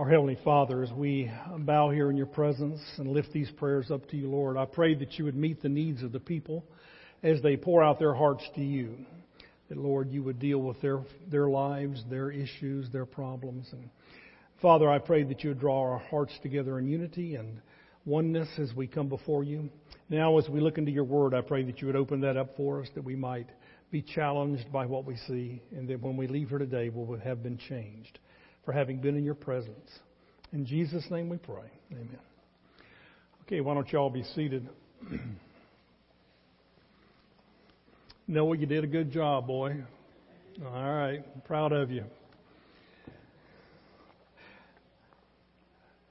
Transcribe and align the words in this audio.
Our 0.00 0.08
Heavenly 0.08 0.38
Father, 0.42 0.82
as 0.82 0.90
we 0.90 1.30
bow 1.58 1.90
here 1.90 2.08
in 2.08 2.16
your 2.16 2.24
presence 2.24 2.80
and 2.96 3.08
lift 3.12 3.34
these 3.34 3.50
prayers 3.50 3.90
up 3.90 4.08
to 4.08 4.16
you, 4.16 4.30
Lord, 4.30 4.56
I 4.56 4.64
pray 4.64 4.94
that 4.94 5.18
you 5.18 5.26
would 5.26 5.36
meet 5.36 5.60
the 5.60 5.68
needs 5.68 6.02
of 6.02 6.10
the 6.10 6.18
people 6.18 6.64
as 7.22 7.42
they 7.42 7.58
pour 7.58 7.84
out 7.84 7.98
their 7.98 8.14
hearts 8.14 8.42
to 8.54 8.62
you. 8.62 8.96
That, 9.68 9.76
Lord, 9.76 10.10
you 10.10 10.22
would 10.22 10.38
deal 10.38 10.60
with 10.62 10.80
their, 10.80 11.04
their 11.30 11.50
lives, 11.50 12.02
their 12.08 12.30
issues, 12.30 12.88
their 12.90 13.04
problems. 13.04 13.68
And 13.72 13.90
Father, 14.62 14.88
I 14.88 15.00
pray 15.00 15.22
that 15.24 15.44
you 15.44 15.50
would 15.50 15.60
draw 15.60 15.78
our 15.82 15.98
hearts 15.98 16.32
together 16.42 16.78
in 16.78 16.86
unity 16.86 17.34
and 17.34 17.60
oneness 18.06 18.48
as 18.56 18.72
we 18.74 18.86
come 18.86 19.10
before 19.10 19.44
you. 19.44 19.68
Now, 20.08 20.38
as 20.38 20.48
we 20.48 20.60
look 20.60 20.78
into 20.78 20.92
your 20.92 21.04
word, 21.04 21.34
I 21.34 21.42
pray 21.42 21.62
that 21.64 21.82
you 21.82 21.88
would 21.88 21.96
open 21.96 22.22
that 22.22 22.38
up 22.38 22.56
for 22.56 22.80
us, 22.80 22.88
that 22.94 23.04
we 23.04 23.16
might 23.16 23.50
be 23.90 24.00
challenged 24.00 24.72
by 24.72 24.86
what 24.86 25.04
we 25.04 25.16
see, 25.28 25.60
and 25.72 25.86
that 25.88 26.00
when 26.00 26.16
we 26.16 26.26
leave 26.26 26.48
here 26.48 26.56
today, 26.58 26.88
we 26.88 27.04
will 27.04 27.18
have 27.18 27.42
been 27.42 27.58
changed 27.58 28.18
for 28.64 28.72
having 28.72 28.98
been 28.98 29.16
in 29.16 29.24
your 29.24 29.34
presence. 29.34 29.90
In 30.52 30.66
Jesus' 30.66 31.04
name 31.10 31.28
we 31.28 31.36
pray. 31.38 31.70
Amen. 31.92 32.18
Okay, 33.42 33.60
why 33.60 33.74
don't 33.74 33.90
you 33.92 33.98
all 33.98 34.10
be 34.10 34.22
seated? 34.34 34.68
Noah, 38.28 38.56
you 38.56 38.66
did 38.66 38.84
a 38.84 38.86
good 38.86 39.10
job, 39.10 39.46
boy. 39.46 39.76
All 40.64 40.94
right, 40.94 41.24
I'm 41.34 41.40
proud 41.42 41.72
of 41.72 41.90
you. 41.90 42.04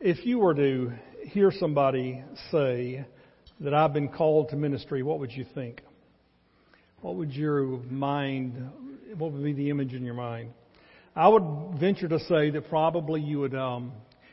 If 0.02 0.26
you 0.26 0.40
were 0.40 0.55
to 0.55 0.91
hear 1.26 1.52
somebody 1.52 2.23
say 2.52 3.05
that 3.59 3.73
I've 3.73 3.93
been 3.93 4.09
called 4.09 4.49
to 4.49 4.55
ministry, 4.55 5.04
what 5.04 5.20
would 5.20 5.31
you 5.31 5.45
think? 5.54 5.81
What 7.02 7.16
would 7.16 7.34
your 7.34 7.63
mind, 7.90 8.70
what 9.18 9.31
would 9.31 9.43
be 9.43 9.54
the 9.54 9.70
image 9.70 9.93
in 9.93 10.04
your 10.04 10.13
mind? 10.13 10.52
I 11.20 11.27
would 11.27 11.77
venture 11.77 12.07
to 12.07 12.20
say 12.20 12.49
that 12.51 12.70
probably 12.70 13.20
you 13.20 13.41
would 13.41 13.53
um, 13.53 13.91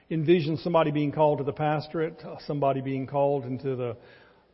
envision 0.09 0.57
somebody 0.59 0.93
being 0.93 1.11
called 1.11 1.39
to 1.39 1.45
the 1.45 1.53
pastorate, 1.53 2.23
somebody 2.47 2.81
being 2.81 3.09
called 3.09 3.45
into 3.45 3.75
the 3.75 3.97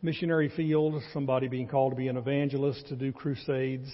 missionary 0.00 0.48
field, 0.48 1.02
somebody 1.12 1.48
being 1.48 1.68
called 1.68 1.92
to 1.92 1.96
be 1.96 2.08
an 2.08 2.16
evangelist, 2.16 2.86
to 2.86 2.96
do 2.96 3.12
crusades. 3.12 3.86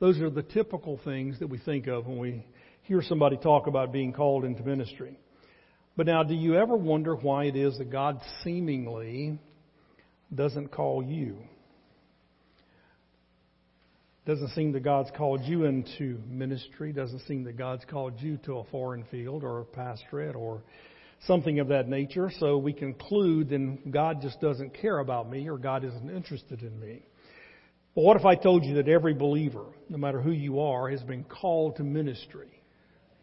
Those 0.00 0.20
are 0.20 0.30
the 0.30 0.42
typical 0.42 0.98
things 1.04 1.38
that 1.38 1.46
we 1.46 1.58
think 1.58 1.86
of 1.86 2.08
when 2.08 2.18
we 2.18 2.44
hear 2.82 3.02
somebody 3.02 3.36
talk 3.36 3.68
about 3.68 3.92
being 3.92 4.12
called 4.12 4.44
into 4.44 4.64
ministry. 4.64 5.16
But 5.96 6.06
now, 6.06 6.24
do 6.24 6.34
you 6.34 6.56
ever 6.56 6.74
wonder 6.74 7.14
why 7.14 7.44
it 7.44 7.54
is 7.54 7.78
that 7.78 7.92
God 7.92 8.20
seemingly 8.42 9.38
doesn't 10.34 10.72
call 10.72 11.04
you? 11.04 11.38
Doesn't 14.26 14.48
seem 14.50 14.72
that 14.72 14.82
God's 14.82 15.10
called 15.16 15.42
you 15.44 15.66
into 15.66 16.20
ministry. 16.28 16.92
Doesn't 16.92 17.20
seem 17.28 17.44
that 17.44 17.56
God's 17.56 17.84
called 17.88 18.20
you 18.20 18.38
to 18.38 18.58
a 18.58 18.64
foreign 18.64 19.04
field 19.04 19.44
or 19.44 19.60
a 19.60 19.64
pastorate 19.64 20.34
or 20.34 20.64
something 21.26 21.60
of 21.60 21.68
that 21.68 21.88
nature. 21.88 22.32
So 22.40 22.58
we 22.58 22.72
conclude 22.72 23.50
then 23.50 23.78
God 23.88 24.20
just 24.20 24.40
doesn't 24.40 24.74
care 24.74 24.98
about 24.98 25.30
me 25.30 25.48
or 25.48 25.58
God 25.58 25.84
isn't 25.84 26.10
interested 26.10 26.62
in 26.62 26.78
me. 26.80 27.02
But 27.94 28.02
what 28.02 28.16
if 28.16 28.26
I 28.26 28.34
told 28.34 28.64
you 28.64 28.74
that 28.74 28.88
every 28.88 29.14
believer, 29.14 29.64
no 29.88 29.96
matter 29.96 30.20
who 30.20 30.32
you 30.32 30.58
are, 30.60 30.90
has 30.90 31.02
been 31.04 31.22
called 31.22 31.76
to 31.76 31.84
ministry? 31.84 32.50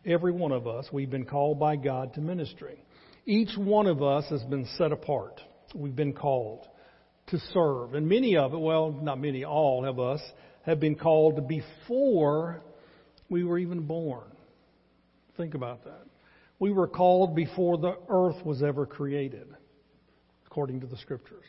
Every 0.06 0.32
one 0.32 0.54
of 0.54 0.68
us, 0.68 0.88
we've 0.94 1.12
been 1.12 1.26
called 1.26 1.60
by 1.60 1.76
God 1.76 2.14
to 2.14 2.22
ministry. 2.22 2.82
Each 3.26 3.58
one 3.58 3.88
of 3.88 4.02
us 4.02 4.24
has 4.30 4.44
been 4.44 4.68
set 4.78 4.94
apart. 4.94 5.42
We've 5.76 5.96
been 5.96 6.14
called 6.14 6.66
to 7.28 7.40
serve. 7.54 7.94
And 7.94 8.08
many 8.08 8.38
of 8.38 8.54
it, 8.54 8.60
well, 8.60 8.92
not 8.92 9.20
many, 9.20 9.44
all 9.44 9.86
of 9.86 10.00
us, 10.00 10.22
have 10.66 10.80
been 10.80 10.96
called 10.96 11.48
before 11.48 12.62
we 13.30 13.44
were 13.44 13.58
even 13.58 13.82
born. 13.86 14.28
Think 15.38 15.56
about 15.56 15.84
that. 15.86 16.06
We 16.60 16.72
were 16.72 16.88
called 16.88 17.36
before 17.36 17.78
the 17.78 17.98
earth 18.10 18.46
was 18.46 18.64
ever 18.64 18.86
created, 18.86 19.48
according 20.46 20.82
to 20.82 20.88
the 20.88 20.98
scriptures. 20.98 21.44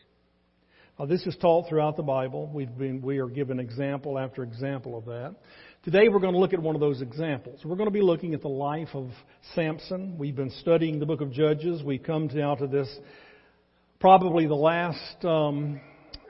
Now, 0.98 1.06
this 1.06 1.26
is 1.26 1.36
taught 1.40 1.68
throughout 1.68 1.96
the 1.96 2.02
Bible. 2.02 2.48
We've 2.52 2.76
been, 2.76 3.02
we 3.02 3.18
are 3.18 3.26
given 3.26 3.58
example 3.58 4.18
after 4.18 4.42
example 4.42 4.96
of 4.96 5.04
that. 5.06 5.34
Today 5.82 6.08
we're 6.08 6.20
going 6.20 6.32
to 6.32 6.38
look 6.38 6.52
at 6.52 6.62
one 6.62 6.76
of 6.76 6.80
those 6.80 7.02
examples. 7.02 7.60
We're 7.64 7.76
going 7.76 7.88
to 7.88 7.92
be 7.92 8.00
looking 8.00 8.32
at 8.32 8.42
the 8.42 8.48
life 8.48 8.88
of 8.94 9.10
Samson. 9.54 10.16
We've 10.16 10.36
been 10.36 10.52
studying 10.60 11.00
the 11.00 11.06
book 11.06 11.20
of 11.20 11.32
Judges. 11.32 11.82
We've 11.82 12.02
come 12.02 12.30
now 12.32 12.54
to 12.54 12.66
this, 12.66 12.88
probably 14.00 14.46
the 14.46 14.54
last 14.54 15.24
um, 15.24 15.80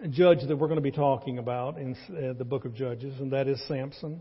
judge 0.08 0.38
that 0.46 0.56
we're 0.56 0.68
going 0.68 0.76
to 0.76 0.82
be 0.82 0.90
talking 0.90 1.38
about 1.38 1.78
in 1.78 1.96
uh, 2.10 2.34
the 2.34 2.44
book 2.44 2.64
of 2.64 2.74
Judges, 2.74 3.18
and 3.20 3.32
that 3.32 3.48
is 3.48 3.62
Samson. 3.66 4.20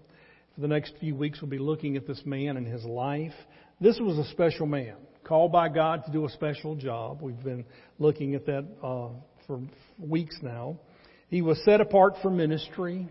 For 0.55 0.61
the 0.61 0.67
next 0.67 0.93
few 0.99 1.15
weeks, 1.15 1.41
we'll 1.41 1.51
be 1.51 1.57
looking 1.57 1.97
at 1.97 2.07
this 2.07 2.21
man 2.25 2.57
and 2.57 2.65
his 2.65 2.83
life. 2.85 3.33
This 3.81 3.99
was 3.99 4.17
a 4.17 4.29
special 4.31 4.65
man, 4.65 4.95
called 5.23 5.51
by 5.51 5.69
God 5.69 6.05
to 6.05 6.11
do 6.11 6.25
a 6.25 6.29
special 6.29 6.75
job. 6.75 7.21
We've 7.21 7.43
been 7.43 7.65
looking 7.99 8.35
at 8.35 8.45
that 8.45 8.65
uh, 8.81 9.09
for 9.45 9.59
weeks 9.99 10.37
now. 10.41 10.79
He 11.27 11.41
was 11.41 11.61
set 11.65 11.81
apart 11.81 12.13
for 12.21 12.29
ministry, 12.29 13.09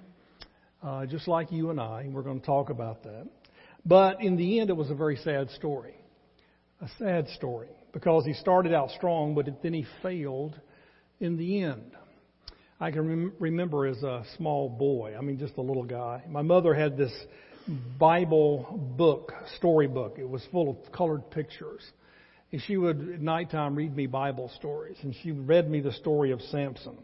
uh, 0.83 1.06
just 1.06 1.28
like 1.28 1.53
you 1.53 1.71
and 1.71 1.81
I. 1.81 2.09
We're 2.10 2.22
going 2.22 2.41
to 2.41 2.47
talk 2.47 2.71
about 2.71 3.03
that. 3.03 3.28
But 3.84 4.22
in 4.22 4.37
the 4.37 4.60
end, 4.60 4.71
it 4.71 4.77
was 4.77 4.91
a 4.91 4.94
very 4.94 5.16
sad 5.16 5.50
story. 5.50 5.97
A 6.81 6.89
sad 6.99 7.28
story 7.37 7.69
because 7.93 8.25
he 8.25 8.33
started 8.33 8.72
out 8.72 8.91
strong, 8.91 9.34
but 9.34 9.47
then 9.62 9.75
he 9.75 9.87
failed 10.03 10.59
in 11.21 11.37
the 11.37 11.62
end. 11.62 11.93
I 12.82 12.91
can 12.91 13.06
rem- 13.06 13.32
remember 13.38 13.87
as 13.87 14.03
a 14.03 14.25
small 14.37 14.69
boy, 14.69 15.15
I 15.16 15.20
mean, 15.20 15.38
just 15.38 15.56
a 15.56 15.60
little 15.60 15.84
guy. 15.84 16.25
My 16.28 16.43
mother 16.43 16.75
had 16.75 16.97
this 16.97 17.12
Bible 17.97 18.93
book, 18.98 19.32
storybook. 19.56 20.19
It 20.19 20.28
was 20.28 20.43
full 20.50 20.69
of 20.69 20.91
colored 20.91 21.31
pictures. 21.31 21.81
And 22.50 22.60
she 22.62 22.76
would, 22.76 22.97
at 23.15 23.21
nighttime, 23.21 23.76
read 23.76 23.94
me 23.94 24.09
Bible 24.09 24.50
stories. 24.56 24.97
And 25.03 25.15
she 25.22 25.31
read 25.31 25.71
me 25.71 25.78
the 25.78 25.92
story 25.92 26.32
of 26.32 26.41
Samson. 26.41 26.98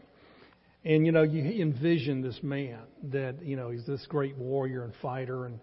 And, 0.83 1.05
you 1.05 1.13
know, 1.13 1.23
you 1.23 1.61
envision 1.61 2.21
this 2.21 2.43
man 2.43 2.81
that, 3.03 3.41
you 3.41 3.55
know, 3.55 3.69
he's 3.69 3.85
this 3.85 4.05
great 4.09 4.37
warrior 4.37 4.83
and 4.83 4.93
fighter 5.01 5.45
and 5.45 5.61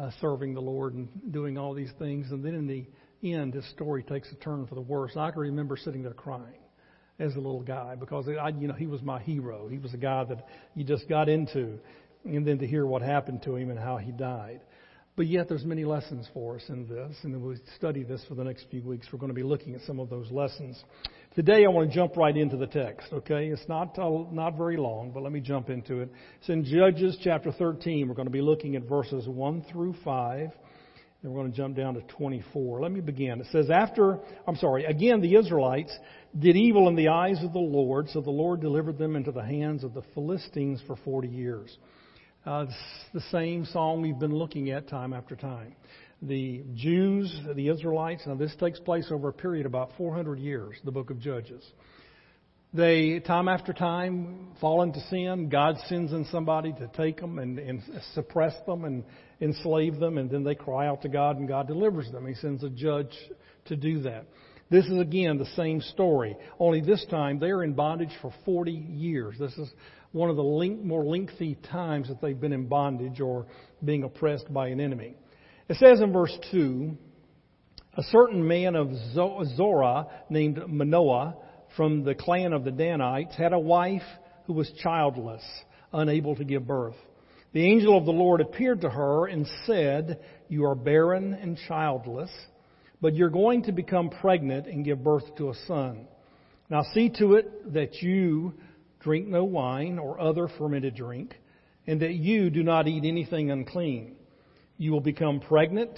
uh, 0.00 0.10
serving 0.20 0.54
the 0.54 0.60
Lord 0.60 0.94
and 0.94 1.08
doing 1.32 1.58
all 1.58 1.74
these 1.74 1.92
things. 1.98 2.30
And 2.30 2.44
then 2.44 2.54
in 2.54 2.68
the 2.68 2.86
end, 3.28 3.54
his 3.54 3.68
story 3.70 4.04
takes 4.04 4.30
a 4.30 4.36
turn 4.36 4.68
for 4.68 4.76
the 4.76 4.80
worse. 4.80 5.16
I 5.16 5.32
can 5.32 5.40
remember 5.40 5.76
sitting 5.76 6.04
there 6.04 6.14
crying 6.14 6.54
as 7.18 7.32
a 7.34 7.38
little 7.38 7.62
guy 7.62 7.94
because 7.94 8.28
I, 8.28 8.48
you 8.48 8.68
know, 8.68 8.74
he 8.74 8.86
was 8.86 9.02
my 9.02 9.20
hero. 9.20 9.68
He 9.68 9.78
was 9.78 9.94
a 9.94 9.98
guy 9.98 10.24
that 10.24 10.46
you 10.74 10.84
just 10.84 11.08
got 11.08 11.28
into, 11.28 11.78
and 12.24 12.46
then 12.46 12.58
to 12.58 12.66
hear 12.66 12.86
what 12.86 13.02
happened 13.02 13.42
to 13.42 13.56
him 13.56 13.70
and 13.70 13.78
how 13.78 13.96
he 13.96 14.12
died. 14.12 14.60
But 15.16 15.28
yet, 15.28 15.48
there's 15.48 15.64
many 15.64 15.86
lessons 15.86 16.28
for 16.34 16.56
us 16.56 16.64
in 16.68 16.86
this, 16.86 17.16
and 17.22 17.42
we 17.42 17.56
study 17.76 18.02
this 18.02 18.22
for 18.28 18.34
the 18.34 18.44
next 18.44 18.66
few 18.70 18.82
weeks. 18.82 19.06
We're 19.10 19.18
going 19.18 19.30
to 19.30 19.34
be 19.34 19.42
looking 19.42 19.74
at 19.74 19.80
some 19.86 19.98
of 19.98 20.10
those 20.10 20.30
lessons. 20.30 20.82
Today, 21.34 21.64
I 21.64 21.68
want 21.68 21.88
to 21.88 21.94
jump 21.94 22.18
right 22.18 22.36
into 22.36 22.58
the 22.58 22.66
text. 22.66 23.08
Okay, 23.10 23.46
it's 23.46 23.66
not 23.66 23.98
uh, 23.98 24.24
not 24.30 24.58
very 24.58 24.76
long, 24.76 25.12
but 25.12 25.22
let 25.22 25.32
me 25.32 25.40
jump 25.40 25.70
into 25.70 26.00
it. 26.00 26.12
It's 26.40 26.50
in 26.50 26.64
Judges 26.64 27.16
chapter 27.24 27.50
13. 27.50 28.06
We're 28.06 28.14
going 28.14 28.26
to 28.26 28.32
be 28.32 28.42
looking 28.42 28.76
at 28.76 28.82
verses 28.82 29.26
1 29.26 29.64
through 29.72 29.94
5. 30.04 30.50
And 31.26 31.34
we're 31.34 31.40
going 31.40 31.50
to 31.50 31.56
jump 31.56 31.76
down 31.76 31.94
to 31.94 32.02
24. 32.02 32.82
Let 32.82 32.92
me 32.92 33.00
begin. 33.00 33.40
It 33.40 33.48
says, 33.50 33.68
After, 33.68 34.20
I'm 34.46 34.54
sorry, 34.54 34.84
again 34.84 35.20
the 35.20 35.34
Israelites 35.34 35.92
did 36.38 36.56
evil 36.56 36.88
in 36.88 36.94
the 36.94 37.08
eyes 37.08 37.42
of 37.42 37.52
the 37.52 37.58
Lord, 37.58 38.08
so 38.10 38.20
the 38.20 38.30
Lord 38.30 38.60
delivered 38.60 38.96
them 38.96 39.16
into 39.16 39.32
the 39.32 39.42
hands 39.42 39.82
of 39.82 39.92
the 39.92 40.02
Philistines 40.14 40.80
for 40.86 40.94
40 40.94 41.26
years. 41.26 41.76
Uh, 42.46 42.66
the 43.12 43.22
same 43.32 43.64
song 43.64 44.02
we've 44.02 44.20
been 44.20 44.36
looking 44.36 44.70
at 44.70 44.86
time 44.86 45.12
after 45.12 45.34
time. 45.34 45.74
The 46.22 46.62
Jews, 46.76 47.36
the 47.56 47.70
Israelites, 47.70 48.22
now 48.24 48.36
this 48.36 48.54
takes 48.60 48.78
place 48.78 49.08
over 49.10 49.30
a 49.30 49.32
period 49.32 49.66
of 49.66 49.72
about 49.72 49.90
400 49.98 50.38
years, 50.38 50.76
the 50.84 50.92
book 50.92 51.10
of 51.10 51.18
Judges. 51.18 51.64
They, 52.72 53.18
time 53.18 53.48
after 53.48 53.72
time, 53.72 54.50
fall 54.60 54.82
into 54.82 55.00
sin. 55.08 55.48
God 55.48 55.76
sends 55.88 56.12
in 56.12 56.24
somebody 56.26 56.72
to 56.74 56.88
take 56.96 57.20
them 57.20 57.40
and, 57.40 57.58
and 57.58 57.82
suppress 58.14 58.54
them 58.64 58.84
and 58.84 59.02
enslave 59.40 59.98
them, 59.98 60.18
and 60.18 60.30
then 60.30 60.44
they 60.44 60.54
cry 60.54 60.86
out 60.86 61.02
to 61.02 61.08
God, 61.08 61.38
and 61.38 61.48
God 61.48 61.66
delivers 61.66 62.10
them. 62.10 62.26
He 62.26 62.34
sends 62.34 62.64
a 62.64 62.70
judge 62.70 63.14
to 63.66 63.76
do 63.76 64.02
that. 64.02 64.26
This 64.68 64.86
is 64.86 64.98
again 64.98 65.38
the 65.38 65.46
same 65.56 65.80
story, 65.80 66.36
only 66.58 66.80
this 66.80 67.04
time 67.08 67.38
they're 67.38 67.62
in 67.62 67.74
bondage 67.74 68.12
for 68.20 68.32
40 68.44 68.72
years. 68.72 69.36
This 69.38 69.56
is 69.58 69.70
one 70.10 70.28
of 70.28 70.36
the 70.36 70.42
link, 70.42 70.82
more 70.82 71.04
lengthy 71.04 71.56
times 71.70 72.08
that 72.08 72.20
they've 72.20 72.40
been 72.40 72.52
in 72.52 72.66
bondage 72.66 73.20
or 73.20 73.46
being 73.84 74.02
oppressed 74.02 74.52
by 74.52 74.68
an 74.68 74.80
enemy. 74.80 75.14
It 75.68 75.76
says 75.76 76.00
in 76.00 76.12
verse 76.12 76.36
2 76.50 76.96
A 77.96 78.02
certain 78.04 78.46
man 78.46 78.74
of 78.74 78.90
Zorah 79.14 80.06
named 80.30 80.60
Manoah 80.66 81.36
from 81.76 82.02
the 82.02 82.14
clan 82.14 82.52
of 82.52 82.64
the 82.64 82.70
Danites 82.72 83.36
had 83.36 83.52
a 83.52 83.58
wife 83.58 84.02
who 84.46 84.54
was 84.54 84.70
childless, 84.82 85.44
unable 85.92 86.34
to 86.36 86.44
give 86.44 86.66
birth. 86.66 86.96
The 87.52 87.64
angel 87.64 87.96
of 87.96 88.04
the 88.04 88.12
Lord 88.12 88.40
appeared 88.40 88.82
to 88.82 88.90
her 88.90 89.26
and 89.26 89.46
said, 89.66 90.20
You 90.48 90.66
are 90.66 90.74
barren 90.74 91.34
and 91.34 91.58
childless 91.66 92.30
but 93.00 93.14
you're 93.14 93.30
going 93.30 93.62
to 93.62 93.72
become 93.72 94.10
pregnant 94.10 94.66
and 94.66 94.84
give 94.84 95.02
birth 95.02 95.34
to 95.36 95.50
a 95.50 95.54
son. 95.66 96.06
Now 96.70 96.82
see 96.94 97.10
to 97.18 97.34
it 97.34 97.74
that 97.74 98.02
you 98.02 98.54
drink 99.00 99.28
no 99.28 99.44
wine 99.44 99.98
or 99.98 100.20
other 100.20 100.48
fermented 100.58 100.96
drink, 100.96 101.34
and 101.86 102.00
that 102.02 102.14
you 102.14 102.50
do 102.50 102.64
not 102.64 102.88
eat 102.88 103.04
anything 103.04 103.50
unclean. 103.50 104.16
You 104.78 104.90
will 104.90 105.00
become 105.00 105.40
pregnant 105.40 105.96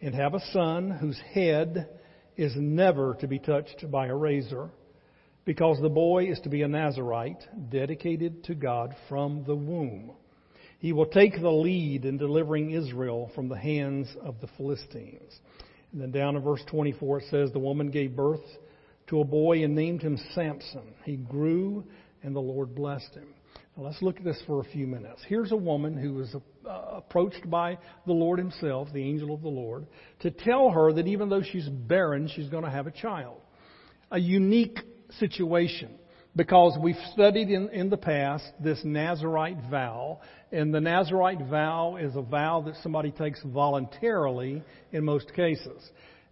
and 0.00 0.14
have 0.14 0.34
a 0.34 0.52
son 0.52 0.90
whose 0.90 1.20
head 1.34 1.88
is 2.36 2.52
never 2.54 3.16
to 3.20 3.26
be 3.26 3.38
touched 3.38 3.90
by 3.90 4.06
a 4.06 4.14
razor 4.14 4.70
because 5.44 5.80
the 5.80 5.88
boy 5.88 6.26
is 6.26 6.38
to 6.40 6.48
be 6.48 6.62
a 6.62 6.68
Nazarite 6.68 7.44
dedicated 7.70 8.44
to 8.44 8.54
God 8.54 8.94
from 9.08 9.44
the 9.44 9.56
womb. 9.56 10.12
He 10.78 10.92
will 10.92 11.06
take 11.06 11.40
the 11.40 11.50
lead 11.50 12.04
in 12.04 12.18
delivering 12.18 12.72
Israel 12.72 13.30
from 13.34 13.48
the 13.48 13.58
hands 13.58 14.08
of 14.22 14.40
the 14.40 14.48
Philistines. 14.56 15.32
And 15.92 16.00
then 16.00 16.10
down 16.10 16.36
in 16.36 16.42
verse 16.42 16.62
24 16.70 17.18
it 17.18 17.24
says, 17.30 17.52
The 17.52 17.58
woman 17.58 17.90
gave 17.90 18.14
birth 18.14 18.44
to 19.08 19.20
a 19.20 19.24
boy 19.24 19.62
and 19.64 19.74
named 19.74 20.02
him 20.02 20.18
Samson. 20.34 20.94
He 21.04 21.16
grew 21.16 21.84
and 22.22 22.34
the 22.34 22.40
Lord 22.40 22.74
blessed 22.74 23.14
him. 23.14 23.28
Now 23.76 23.84
let's 23.84 24.02
look 24.02 24.18
at 24.18 24.24
this 24.24 24.42
for 24.46 24.60
a 24.60 24.64
few 24.64 24.86
minutes. 24.86 25.22
Here's 25.26 25.52
a 25.52 25.56
woman 25.56 25.96
who 25.96 26.14
was 26.14 26.34
uh, 26.34 26.70
approached 26.70 27.48
by 27.48 27.78
the 28.06 28.12
Lord 28.12 28.38
himself, 28.38 28.88
the 28.92 29.02
angel 29.02 29.34
of 29.34 29.42
the 29.42 29.48
Lord, 29.48 29.86
to 30.20 30.30
tell 30.30 30.70
her 30.70 30.92
that 30.94 31.06
even 31.06 31.28
though 31.28 31.42
she's 31.42 31.68
barren, 31.68 32.28
she's 32.34 32.48
going 32.48 32.64
to 32.64 32.70
have 32.70 32.86
a 32.86 32.90
child. 32.90 33.40
A 34.10 34.18
unique 34.18 34.78
situation 35.18 35.90
because 36.36 36.76
we've 36.78 36.94
studied 37.14 37.48
in, 37.48 37.70
in 37.70 37.88
the 37.88 37.96
past 37.96 38.44
this 38.60 38.78
Nazarite 38.84 39.56
vow, 39.70 40.20
and 40.52 40.72
the 40.72 40.80
Nazarite 40.80 41.40
vow 41.48 41.96
is 41.96 42.14
a 42.14 42.20
vow 42.20 42.60
that 42.66 42.74
somebody 42.82 43.10
takes 43.10 43.42
voluntarily 43.42 44.62
in 44.92 45.04
most 45.04 45.32
cases. 45.34 45.82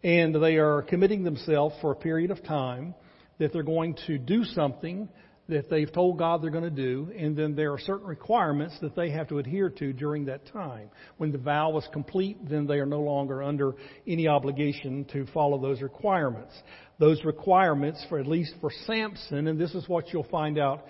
And 0.03 0.35
they 0.35 0.57
are 0.57 0.83
committing 0.83 1.25
themselves 1.25 1.75
for 1.81 1.93
a 1.93 1.97
period 1.97 2.31
of 2.31 2.45
time 2.45 2.95
that 3.39 3.55
they're 3.55 3.63
going 3.63 3.97
to 4.07 4.19
do 4.19 4.45
something 4.45 5.09
that 5.49 5.69
they've 5.69 5.93
told 5.93 6.19
God 6.19 6.43
they're 6.43 6.51
going 6.51 6.65
to 6.65 6.71
do, 6.71 7.13
and 7.17 7.37
then 7.37 7.55
there 7.55 7.73
are 7.73 7.79
certain 7.79 8.07
requirements 8.07 8.75
that 8.81 8.97
they 8.97 9.11
have 9.11 9.29
to 9.29 9.39
adhere 9.39 9.69
to 9.69 9.93
during 9.93 10.25
that 10.25 10.47
time. 10.47 10.89
When 11.19 11.33
the 11.33 11.39
vow 11.39 11.77
is 11.77 11.87
complete, 11.93 12.39
then 12.49 12.67
they 12.67 12.77
are 12.77 12.87
no 12.87 13.01
longer 13.01 13.43
under 13.43 13.75
any 14.07 14.27
obligation 14.27 15.05
to 15.13 15.27
follow 15.35 15.61
those 15.61 15.83
requirements. 15.83 16.55
Those 16.99 17.23
requirements, 17.25 18.05
for 18.09 18.19
at 18.19 18.27
least 18.27 18.55
for 18.61 18.71
Samson, 18.87 19.49
and 19.49 19.61
this 19.61 19.75
is 19.75 19.89
what 19.89 20.13
you'll 20.13 20.25
find 20.25 20.59
out 20.59 20.87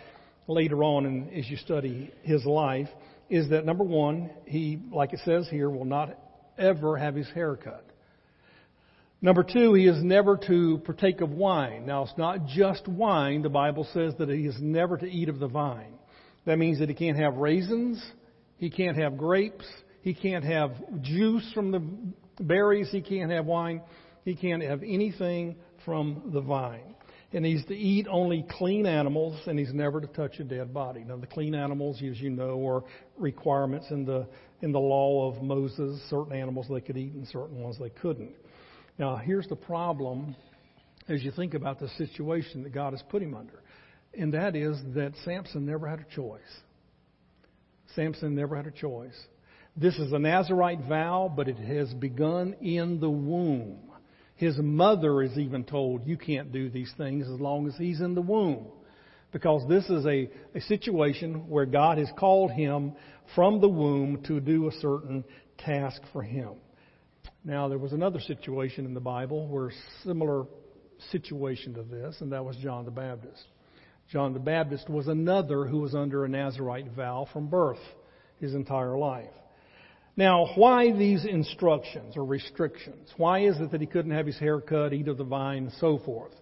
later 0.47 0.85
on 0.85 1.07
in, 1.07 1.31
as 1.31 1.49
you 1.51 1.57
study 1.57 2.13
his 2.23 2.45
life, 2.45 2.89
is 3.31 3.49
that 3.51 3.65
number 3.65 3.85
one, 3.85 4.31
he, 4.45 4.79
like 4.93 5.13
it 5.13 5.21
says 5.25 5.49
here, 5.51 5.71
will 5.71 5.85
not 5.87 6.17
ever 6.59 6.97
have 6.97 7.15
his 7.15 7.29
hair 7.31 7.57
cut. 7.57 7.85
Number 9.25 9.43
two, 9.43 9.73
he 9.73 9.87
is 9.87 10.05
never 10.05 10.37
to 10.49 10.83
partake 10.85 11.23
of 11.23 11.31
wine. 11.31 11.87
Now, 11.87 12.03
it's 12.03 12.19
not 12.19 12.45
just 12.45 12.87
wine. 12.87 13.41
The 13.41 13.49
Bible 13.49 13.89
says 13.95 14.13
that 14.19 14.29
he 14.29 14.45
is 14.45 14.57
never 14.61 14.99
to 14.99 15.07
eat 15.07 15.31
of 15.31 15.39
the 15.39 15.49
vine. 15.49 15.95
That 16.45 16.59
means 16.59 16.79
that 16.81 16.91
he 16.91 16.95
can't 16.95 17.17
have 17.17 17.37
raisins, 17.37 18.05
he 18.59 18.69
can't 18.69 18.99
have 18.99 19.17
grapes, 19.17 19.65
he 20.03 20.13
can't 20.13 20.45
have 20.45 20.73
juice 21.01 21.51
from 21.55 21.71
the 21.71 21.83
berries, 22.39 22.91
he 22.93 23.01
can't 23.01 23.31
have 23.31 23.47
wine, 23.47 23.81
he 24.27 24.35
can't 24.35 24.63
have 24.63 24.83
anything 24.83 25.57
from 25.87 26.31
the 26.35 26.43
vine. 26.43 26.95
And 27.33 27.47
he's 27.47 27.65
to 27.65 27.75
eat 27.75 28.07
only 28.11 28.45
clean 28.51 28.85
animals, 28.85 29.41
and 29.47 29.59
he's 29.59 29.73
never 29.73 30.03
to 30.03 30.07
touch 30.07 30.39
a 30.39 30.45
dead 30.45 30.75
body. 30.75 31.03
Now, 31.03 31.17
the 31.17 31.27
clean 31.27 31.55
animals, 31.55 31.97
as 31.97 32.21
you 32.21 32.29
know, 32.29 32.63
are 32.69 32.85
requirements 33.17 33.87
in 33.89 34.05
the 34.05 34.27
in 34.61 34.71
the 34.71 34.79
law 34.79 35.33
of 35.33 35.43
Moses. 35.43 35.99
Certain 36.11 36.35
animals 36.35 36.67
they 36.71 36.83
could 36.83 36.99
eat, 36.99 37.15
and 37.15 37.27
certain 37.29 37.63
ones 37.63 37.79
they 37.81 37.89
couldn't. 37.89 38.35
Now, 38.99 39.17
here's 39.17 39.49
the 39.49 39.57
problem 39.57 40.37
as 41.09 41.23
you 41.23 41.33
think 41.33 41.55
about 41.55 41.81
the 41.81 41.89
situation 41.99 42.63
that 42.63 42.73
God 42.73 42.93
has 42.93 43.03
put 43.09 43.23
him 43.23 43.35
under, 43.35 43.61
and 44.17 44.33
that 44.35 44.55
is 44.55 44.79
that 44.95 45.13
Samson 45.25 45.67
never 45.67 45.89
had 45.89 46.01
a 46.01 46.15
choice. 46.15 46.41
Samson 47.95 48.35
never 48.35 48.57
had 48.57 48.67
a 48.67 48.71
choice. 48.71 49.17
This 49.77 49.97
is 49.99 50.13
a 50.13 50.19
Nazarite 50.19 50.85
vow, 50.89 51.33
but 51.35 51.49
it 51.49 51.59
has 51.59 51.93
begun 51.95 52.55
in 52.61 53.01
the 53.01 53.11
womb. 53.11 53.79
His 54.37 54.57
mother 54.59 55.23
is 55.23 55.37
even 55.37 55.65
told, 55.65 56.07
You 56.07 56.17
can't 56.17 56.53
do 56.53 56.71
these 56.71 56.93
things 56.97 57.29
as 57.29 57.41
long 57.41 57.67
as 57.67 57.75
he's 57.77 58.01
in 58.01 58.15
the 58.15 58.23
womb. 58.23 58.67
Because 59.33 59.69
this 59.69 59.85
is 59.91 60.07
a, 60.07 60.31
a 60.55 60.61
situation 60.63 61.49
where 61.49 61.67
God 61.67 61.99
has 61.99 62.09
called 62.17 62.53
him 62.53 62.93
from 63.35 63.61
the 63.61 63.69
womb 63.69 64.23
to 64.29 64.39
do 64.39 64.69
a 64.69 64.73
certain 64.81 65.25
task 65.59 66.01
for 66.13 66.23
him. 66.23 66.55
Now, 67.45 67.69
there 67.69 67.79
was 67.79 67.93
another 67.93 68.21
situation 68.21 68.87
in 68.87 68.95
the 68.95 69.01
Bible 69.01 69.47
where 69.49 69.69
a 69.69 69.73
similar 70.03 70.47
situation 71.11 71.75
to 71.75 71.83
this, 71.83 72.17
and 72.21 72.33
that 72.33 72.45
was 72.45 72.57
John 72.57 72.87
the 72.87 72.91
Baptist. 72.91 73.43
John 74.11 74.33
the 74.33 74.39
Baptist 74.39 74.89
was 74.89 75.09
another 75.09 75.67
who 75.67 75.81
was 75.81 75.95
under 75.95 76.25
a 76.25 76.29
Nazarite 76.29 76.91
vow 76.93 77.27
from 77.33 77.49
birth 77.49 77.81
his 78.41 78.55
entire 78.55 78.97
life. 78.97 79.31
Now, 80.17 80.47
why 80.55 80.93
these 80.93 81.25
instructions 81.25 82.17
or 82.17 82.25
restrictions? 82.25 83.13
Why 83.17 83.41
is 83.41 83.59
it 83.61 83.73
that 83.73 83.81
he 83.81 83.87
couldn't 83.87 84.13
have 84.13 84.27
his 84.27 84.39
hair 84.39 84.61
cut, 84.61 84.93
eat 84.93 85.09
of 85.09 85.19
the 85.19 85.25
vine, 85.25 85.65
and 85.65 85.73
so 85.81 85.99
forth? 85.99 86.33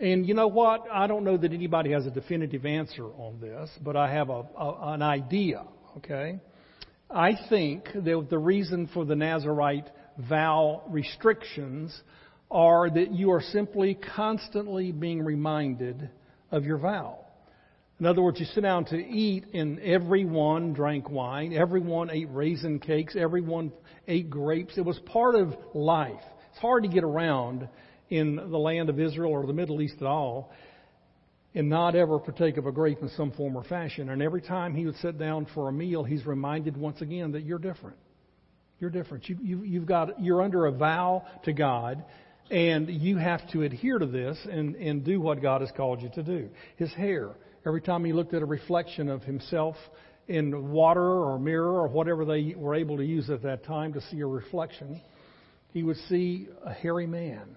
And 0.00 0.26
you 0.26 0.34
know 0.34 0.48
what? 0.48 0.84
I 0.92 1.06
don't 1.06 1.24
know 1.24 1.36
that 1.36 1.52
anybody 1.52 1.90
has 1.92 2.06
a 2.06 2.10
definitive 2.10 2.66
answer 2.66 3.04
on 3.04 3.40
this, 3.40 3.70
but 3.82 3.96
I 3.96 4.12
have 4.12 4.28
a, 4.28 4.44
a, 4.56 4.92
an 4.92 5.02
idea, 5.02 5.64
okay? 5.96 6.38
I 7.10 7.32
think 7.48 7.88
that 7.94 8.26
the 8.28 8.38
reason 8.38 8.88
for 8.92 9.06
the 9.06 9.16
Nazarite 9.16 9.88
vow 10.28 10.82
restrictions 10.88 11.98
are 12.50 12.90
that 12.90 13.12
you 13.12 13.30
are 13.30 13.40
simply 13.40 13.94
constantly 13.94 14.92
being 14.92 15.24
reminded 15.24 16.10
of 16.50 16.64
your 16.64 16.76
vow. 16.76 17.20
In 17.98 18.04
other 18.04 18.22
words, 18.22 18.38
you 18.38 18.46
sit 18.46 18.60
down 18.60 18.84
to 18.86 18.96
eat, 18.96 19.46
and 19.54 19.80
everyone 19.80 20.74
drank 20.74 21.08
wine, 21.10 21.52
everyone 21.52 22.10
ate 22.10 22.28
raisin 22.30 22.78
cakes, 22.78 23.16
everyone 23.18 23.72
ate 24.06 24.28
grapes. 24.28 24.76
It 24.76 24.84
was 24.84 24.98
part 25.06 25.34
of 25.34 25.54
life. 25.74 26.20
It's 26.50 26.60
hard 26.60 26.82
to 26.82 26.88
get 26.90 27.04
around 27.04 27.68
in 28.10 28.36
the 28.36 28.58
land 28.58 28.90
of 28.90 29.00
Israel 29.00 29.32
or 29.32 29.46
the 29.46 29.52
Middle 29.52 29.80
East 29.80 29.96
at 30.00 30.06
all 30.06 30.52
and 31.58 31.68
not 31.68 31.96
ever 31.96 32.20
partake 32.20 32.56
of 32.56 32.66
a 32.66 32.72
grape 32.72 33.02
in 33.02 33.08
some 33.16 33.32
form 33.32 33.56
or 33.56 33.64
fashion. 33.64 34.10
And 34.10 34.22
every 34.22 34.40
time 34.40 34.76
he 34.76 34.86
would 34.86 34.94
sit 34.98 35.18
down 35.18 35.44
for 35.54 35.68
a 35.68 35.72
meal, 35.72 36.04
he's 36.04 36.24
reminded 36.24 36.76
once 36.76 37.00
again 37.00 37.32
that 37.32 37.42
you're 37.42 37.58
different. 37.58 37.96
You're 38.78 38.90
different. 38.90 39.28
You, 39.28 39.38
you, 39.42 39.62
you've 39.64 39.84
got, 39.84 40.22
you're 40.22 40.40
under 40.40 40.66
a 40.66 40.70
vow 40.70 41.24
to 41.46 41.52
God, 41.52 42.04
and 42.48 42.88
you 42.88 43.16
have 43.16 43.40
to 43.50 43.62
adhere 43.62 43.98
to 43.98 44.06
this 44.06 44.38
and, 44.48 44.76
and 44.76 45.04
do 45.04 45.20
what 45.20 45.42
God 45.42 45.62
has 45.62 45.70
called 45.76 46.00
you 46.00 46.10
to 46.10 46.22
do. 46.22 46.48
His 46.76 46.92
hair. 46.92 47.30
Every 47.66 47.80
time 47.80 48.04
he 48.04 48.12
looked 48.12 48.34
at 48.34 48.42
a 48.42 48.46
reflection 48.46 49.08
of 49.08 49.24
himself 49.24 49.74
in 50.28 50.70
water 50.70 51.02
or 51.02 51.40
mirror 51.40 51.80
or 51.80 51.88
whatever 51.88 52.24
they 52.24 52.54
were 52.56 52.76
able 52.76 52.98
to 52.98 53.04
use 53.04 53.30
at 53.30 53.42
that 53.42 53.64
time 53.64 53.94
to 53.94 54.00
see 54.12 54.20
a 54.20 54.26
reflection, 54.26 55.00
he 55.72 55.82
would 55.82 55.96
see 56.08 56.46
a 56.64 56.72
hairy 56.72 57.08
man 57.08 57.56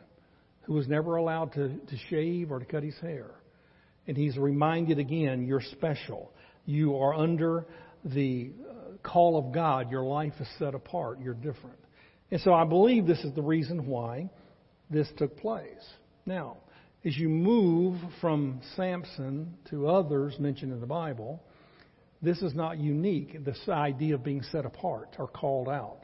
who 0.63 0.74
was 0.74 0.88
never 0.88 1.17
allowed 1.17 1.53
to, 1.53 1.67
to 1.67 1.98
shave 2.10 2.51
or 2.51 2.58
to 2.58 2.65
cut 2.65 2.81
his 2.81 2.98
hair. 3.00 3.36
And 4.08 4.17
he's 4.17 4.38
reminded 4.38 5.00
again, 5.00 5.46
you're 5.46 5.62
special. 5.72 6.31
You 6.65 6.98
are 6.98 7.13
under 7.13 7.65
the 8.03 8.51
uh, 8.67 8.74
call 9.03 9.38
of 9.38 9.53
God. 9.53 9.91
Your 9.91 10.03
life 10.03 10.34
is 10.39 10.48
set 10.58 10.74
apart. 10.74 11.20
You're 11.22 11.34
different. 11.34 11.77
And 12.31 12.39
so 12.41 12.53
I 12.53 12.65
believe 12.65 13.05
this 13.05 13.20
is 13.20 13.34
the 13.36 13.41
reason 13.41 13.86
why 13.86 14.29
this 14.89 15.08
took 15.17 15.38
place. 15.38 15.86
Now, 16.25 16.58
as 17.03 17.17
you 17.17 17.29
move 17.29 18.00
from 18.20 18.62
Samson 18.75 19.53
to 19.70 19.88
others 19.88 20.36
mentioned 20.39 20.72
in 20.72 20.79
the 20.79 20.88
Bible, 20.88 21.41
this 22.22 22.41
is 22.41 22.53
not 22.53 22.77
unique, 22.77 23.43
this 23.43 23.60
idea 23.67 24.15
of 24.15 24.24
being 24.24 24.43
set 24.43 24.65
apart 24.65 25.15
or 25.17 25.27
called 25.27 25.67
out. 25.67 26.01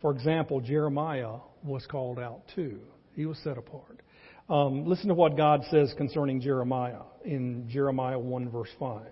For 0.00 0.12
example, 0.12 0.60
Jeremiah 0.60 1.38
was 1.64 1.84
called 1.86 2.18
out 2.18 2.42
too. 2.54 2.80
He 3.14 3.26
was 3.26 3.38
set 3.38 3.58
apart. 3.58 4.00
Um, 4.50 4.84
listen 4.84 5.06
to 5.08 5.14
what 5.14 5.36
God 5.36 5.62
says 5.70 5.94
concerning 5.96 6.40
Jeremiah 6.40 7.02
in 7.24 7.68
Jeremiah 7.68 8.18
1, 8.18 8.50
verse 8.50 8.68
5. 8.80 9.02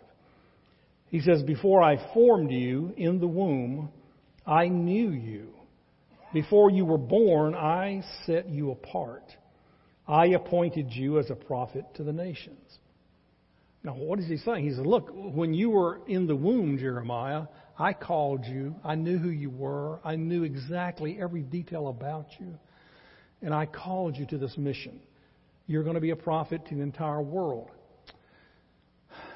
He 1.10 1.20
says, 1.20 1.44
Before 1.44 1.80
I 1.80 2.12
formed 2.12 2.50
you 2.50 2.92
in 2.96 3.20
the 3.20 3.28
womb, 3.28 3.90
I 4.44 4.66
knew 4.66 5.10
you. 5.10 5.50
Before 6.34 6.72
you 6.72 6.84
were 6.84 6.98
born, 6.98 7.54
I 7.54 8.02
set 8.26 8.48
you 8.48 8.72
apart. 8.72 9.22
I 10.08 10.26
appointed 10.26 10.88
you 10.90 11.20
as 11.20 11.30
a 11.30 11.36
prophet 11.36 11.84
to 11.94 12.02
the 12.02 12.12
nations. 12.12 12.78
Now, 13.84 13.94
what 13.94 14.18
is 14.18 14.26
he 14.26 14.38
saying? 14.38 14.64
He 14.64 14.70
says, 14.70 14.84
Look, 14.84 15.10
when 15.14 15.54
you 15.54 15.70
were 15.70 16.00
in 16.08 16.26
the 16.26 16.34
womb, 16.34 16.78
Jeremiah, 16.78 17.44
I 17.78 17.92
called 17.92 18.44
you. 18.44 18.74
I 18.82 18.96
knew 18.96 19.18
who 19.18 19.30
you 19.30 19.50
were. 19.50 20.00
I 20.04 20.16
knew 20.16 20.42
exactly 20.42 21.16
every 21.20 21.42
detail 21.42 21.86
about 21.86 22.26
you. 22.40 22.58
And 23.40 23.54
I 23.54 23.66
called 23.66 24.16
you 24.16 24.26
to 24.26 24.38
this 24.38 24.58
mission. 24.58 24.98
You're 25.68 25.82
going 25.82 25.96
to 25.96 26.00
be 26.00 26.10
a 26.10 26.16
prophet 26.16 26.66
to 26.70 26.74
the 26.74 26.80
entire 26.80 27.20
world. 27.20 27.68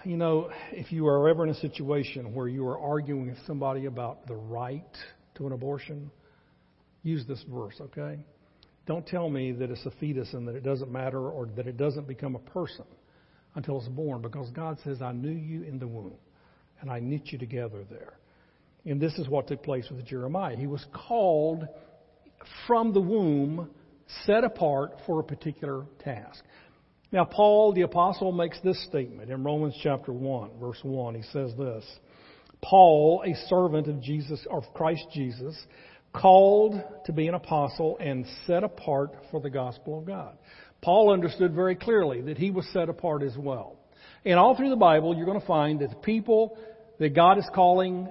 You 0.02 0.16
know, 0.16 0.50
if 0.72 0.90
you 0.90 1.06
are 1.06 1.28
ever 1.28 1.44
in 1.44 1.50
a 1.50 1.60
situation 1.60 2.34
where 2.34 2.48
you 2.48 2.66
are 2.66 2.78
arguing 2.78 3.26
with 3.26 3.36
somebody 3.46 3.84
about 3.84 4.26
the 4.26 4.34
right 4.34 4.96
to 5.34 5.46
an 5.46 5.52
abortion, 5.52 6.10
use 7.02 7.26
this 7.28 7.44
verse, 7.52 7.74
okay? 7.82 8.24
Don't 8.86 9.06
tell 9.06 9.28
me 9.28 9.52
that 9.52 9.70
it's 9.70 9.84
a 9.84 9.92
fetus 10.00 10.32
and 10.32 10.48
that 10.48 10.56
it 10.56 10.64
doesn't 10.64 10.90
matter 10.90 11.20
or 11.20 11.50
that 11.54 11.66
it 11.66 11.76
doesn't 11.76 12.08
become 12.08 12.34
a 12.34 12.50
person 12.50 12.86
until 13.54 13.78
it's 13.78 13.88
born 13.88 14.22
because 14.22 14.50
God 14.52 14.78
says, 14.84 15.02
I 15.02 15.12
knew 15.12 15.28
you 15.28 15.64
in 15.64 15.78
the 15.78 15.86
womb 15.86 16.16
and 16.80 16.90
I 16.90 16.98
knit 16.98 17.26
you 17.26 17.38
together 17.38 17.84
there. 17.90 18.14
And 18.86 18.98
this 18.98 19.12
is 19.18 19.28
what 19.28 19.48
took 19.48 19.62
place 19.62 19.84
with 19.90 20.06
Jeremiah. 20.06 20.56
He 20.56 20.66
was 20.66 20.84
called 20.94 21.68
from 22.66 22.94
the 22.94 23.02
womb 23.02 23.68
set 24.24 24.44
apart 24.44 24.92
for 25.06 25.20
a 25.20 25.24
particular 25.24 25.84
task. 26.00 26.42
Now, 27.12 27.24
Paul 27.24 27.74
the 27.74 27.82
Apostle 27.82 28.32
makes 28.32 28.58
this 28.62 28.82
statement 28.86 29.30
in 29.30 29.44
Romans 29.44 29.78
chapter 29.82 30.12
1, 30.12 30.52
verse 30.58 30.80
1. 30.82 31.14
He 31.14 31.22
says 31.22 31.52
this 31.58 31.84
Paul, 32.62 33.22
a 33.26 33.34
servant 33.48 33.88
of 33.88 34.00
Jesus, 34.00 34.46
of 34.50 34.62
Christ 34.74 35.06
Jesus, 35.12 35.54
called 36.14 36.80
to 37.06 37.12
be 37.12 37.26
an 37.26 37.34
apostle 37.34 37.96
and 37.98 38.24
set 38.46 38.64
apart 38.64 39.10
for 39.30 39.40
the 39.40 39.50
gospel 39.50 39.98
of 39.98 40.06
God. 40.06 40.36
Paul 40.80 41.12
understood 41.12 41.54
very 41.54 41.76
clearly 41.76 42.20
that 42.22 42.38
he 42.38 42.50
was 42.50 42.66
set 42.72 42.88
apart 42.88 43.22
as 43.22 43.36
well. 43.36 43.76
And 44.24 44.38
all 44.38 44.56
through 44.56 44.70
the 44.70 44.76
Bible, 44.76 45.16
you're 45.16 45.26
going 45.26 45.40
to 45.40 45.46
find 45.46 45.80
that 45.80 45.90
the 45.90 45.96
people 45.96 46.58
that 47.02 47.16
God 47.16 47.36
is 47.36 47.50
calling 47.52 48.08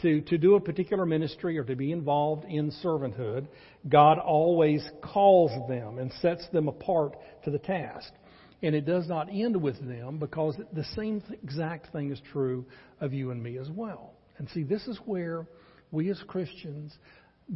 to, 0.00 0.20
to 0.20 0.36
do 0.36 0.56
a 0.56 0.60
particular 0.60 1.06
ministry 1.06 1.56
or 1.58 1.62
to 1.62 1.76
be 1.76 1.92
involved 1.92 2.44
in 2.44 2.72
servanthood, 2.82 3.46
God 3.88 4.18
always 4.18 4.84
calls 5.00 5.52
them 5.68 5.98
and 5.98 6.12
sets 6.20 6.44
them 6.52 6.66
apart 6.66 7.16
to 7.44 7.52
the 7.52 7.60
task. 7.60 8.12
And 8.60 8.74
it 8.74 8.84
does 8.84 9.06
not 9.08 9.28
end 9.30 9.54
with 9.54 9.78
them 9.86 10.18
because 10.18 10.56
the 10.72 10.82
same 10.96 11.22
exact 11.44 11.92
thing 11.92 12.10
is 12.10 12.20
true 12.32 12.66
of 13.00 13.12
you 13.12 13.30
and 13.30 13.40
me 13.40 13.58
as 13.58 13.70
well. 13.70 14.14
And 14.38 14.48
see, 14.50 14.64
this 14.64 14.88
is 14.88 14.98
where 15.04 15.46
we 15.92 16.10
as 16.10 16.20
Christians 16.26 16.92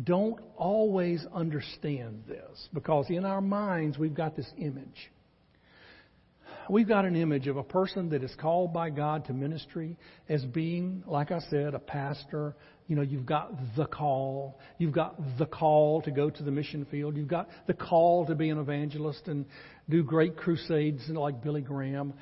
don't 0.04 0.38
always 0.56 1.26
understand 1.34 2.22
this 2.28 2.68
because 2.72 3.06
in 3.10 3.24
our 3.24 3.40
minds 3.40 3.98
we've 3.98 4.14
got 4.14 4.36
this 4.36 4.52
image 4.56 5.10
we've 6.68 6.88
got 6.88 7.04
an 7.04 7.16
image 7.16 7.46
of 7.46 7.56
a 7.56 7.62
person 7.62 8.10
that 8.10 8.22
is 8.22 8.34
called 8.40 8.72
by 8.72 8.90
God 8.90 9.26
to 9.26 9.32
ministry 9.32 9.96
as 10.28 10.44
being, 10.44 11.02
like 11.06 11.30
I 11.30 11.40
said, 11.50 11.74
a 11.74 11.78
pastor. 11.78 12.56
You 12.88 12.96
know, 12.96 13.02
you've 13.02 13.26
got 13.26 13.52
the 13.76 13.86
call. 13.86 14.58
You've 14.78 14.92
got 14.92 15.16
the 15.38 15.46
call 15.46 16.02
to 16.02 16.10
go 16.10 16.30
to 16.30 16.42
the 16.42 16.50
mission 16.50 16.86
field. 16.90 17.16
You've 17.16 17.28
got 17.28 17.48
the 17.66 17.74
call 17.74 18.26
to 18.26 18.34
be 18.34 18.50
an 18.50 18.58
evangelist 18.58 19.28
and 19.28 19.46
do 19.88 20.02
great 20.02 20.36
crusades 20.36 21.02
like 21.08 21.42
Billy 21.42 21.62
Graham. 21.62 22.14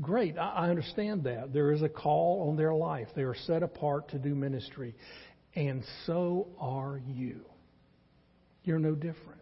Great. 0.00 0.38
I 0.38 0.70
understand 0.70 1.24
that. 1.24 1.52
There 1.52 1.72
is 1.72 1.82
a 1.82 1.88
call 1.88 2.48
on 2.48 2.56
their 2.56 2.74
life. 2.74 3.08
They 3.16 3.22
are 3.22 3.34
set 3.46 3.62
apart 3.62 4.10
to 4.10 4.18
do 4.18 4.34
ministry. 4.34 4.94
And 5.56 5.82
so 6.06 6.48
are 6.60 7.00
you. 7.08 7.40
You're 8.62 8.78
no 8.78 8.94
different. 8.94 9.39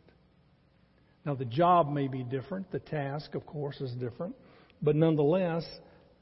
Now, 1.24 1.34
the 1.34 1.44
job 1.44 1.90
may 1.90 2.08
be 2.08 2.22
different, 2.22 2.70
the 2.70 2.78
task, 2.78 3.34
of 3.34 3.44
course, 3.44 3.80
is 3.80 3.92
different, 3.92 4.34
but 4.80 4.96
nonetheless, 4.96 5.64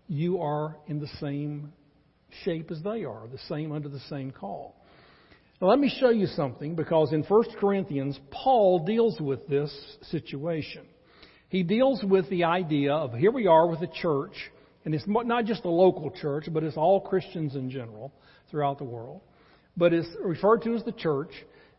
you 0.08 0.40
are 0.40 0.76
in 0.86 0.98
the 0.98 1.08
same 1.20 1.72
shape 2.44 2.70
as 2.70 2.82
they 2.82 3.04
are, 3.04 3.26
the 3.30 3.38
same 3.48 3.72
under 3.72 3.88
the 3.88 4.00
same 4.08 4.30
call. 4.30 4.74
Now, 5.60 5.68
let 5.68 5.78
me 5.78 5.94
show 6.00 6.10
you 6.10 6.26
something 6.26 6.74
because 6.74 7.12
in 7.12 7.22
1 7.22 7.44
Corinthians, 7.58 8.18
Paul 8.30 8.84
deals 8.84 9.20
with 9.20 9.46
this 9.48 9.72
situation. 10.10 10.84
He 11.48 11.62
deals 11.62 12.02
with 12.02 12.28
the 12.28 12.44
idea 12.44 12.92
of 12.92 13.14
here 13.14 13.30
we 13.30 13.46
are 13.46 13.66
with 13.68 13.80
a 13.80 13.86
church, 13.86 14.34
and 14.84 14.94
it's 14.94 15.04
not 15.06 15.44
just 15.44 15.64
a 15.64 15.70
local 15.70 16.10
church, 16.10 16.48
but 16.52 16.62
it's 16.62 16.76
all 16.76 17.00
Christians 17.00 17.54
in 17.54 17.70
general 17.70 18.12
throughout 18.50 18.78
the 18.78 18.84
world. 18.84 19.20
But 19.76 19.92
it's 19.92 20.08
referred 20.22 20.62
to 20.62 20.74
as 20.74 20.84
the 20.84 20.92
church, 20.92 21.30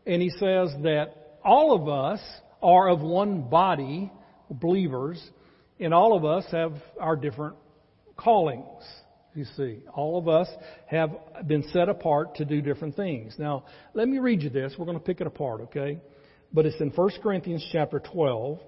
and 0.06 0.22
he 0.22 0.30
says 0.30 0.70
that 0.82 1.38
all 1.44 1.74
of 1.74 1.88
us 1.88 2.20
are 2.62 2.88
of 2.88 3.00
one 3.00 3.48
body, 3.48 4.10
believers, 4.50 5.22
and 5.80 5.94
all 5.94 6.16
of 6.16 6.24
us 6.24 6.44
have 6.50 6.72
our 7.00 7.16
different 7.16 7.56
callings. 8.16 8.82
You 9.34 9.44
see, 9.56 9.80
all 9.94 10.18
of 10.18 10.28
us 10.28 10.48
have 10.86 11.10
been 11.46 11.62
set 11.72 11.88
apart 11.88 12.36
to 12.36 12.44
do 12.44 12.60
different 12.60 12.96
things. 12.96 13.36
Now, 13.38 13.64
let 13.94 14.08
me 14.08 14.18
read 14.18 14.42
you 14.42 14.50
this. 14.50 14.74
We're 14.78 14.86
going 14.86 14.98
to 14.98 15.04
pick 15.04 15.20
it 15.20 15.26
apart, 15.26 15.60
okay? 15.62 16.00
But 16.52 16.66
it's 16.66 16.80
in 16.80 16.90
1 16.90 17.10
Corinthians 17.22 17.64
chapter 17.70 18.00
12, 18.00 18.58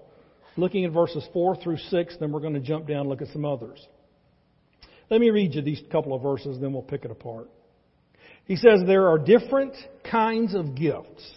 looking 0.55 0.85
at 0.85 0.91
verses 0.91 1.27
4 1.33 1.57
through 1.57 1.77
6, 1.77 2.15
then 2.19 2.31
we're 2.31 2.39
going 2.39 2.53
to 2.53 2.59
jump 2.59 2.87
down 2.87 3.01
and 3.01 3.09
look 3.09 3.21
at 3.21 3.27
some 3.29 3.43
others. 3.43 3.85
Let 5.09 5.19
me 5.19 5.29
read 5.29 5.55
you 5.55 5.61
these 5.61 5.81
couple 5.91 6.13
of 6.13 6.21
verses, 6.21 6.57
then 6.61 6.71
we'll 6.71 6.83
pick 6.83 7.03
it 7.03 7.11
apart. 7.11 7.49
He 8.45 8.55
says, 8.55 8.81
There 8.85 9.07
are 9.07 9.17
different 9.17 9.73
kinds 10.09 10.55
of 10.55 10.75
gifts 10.75 11.29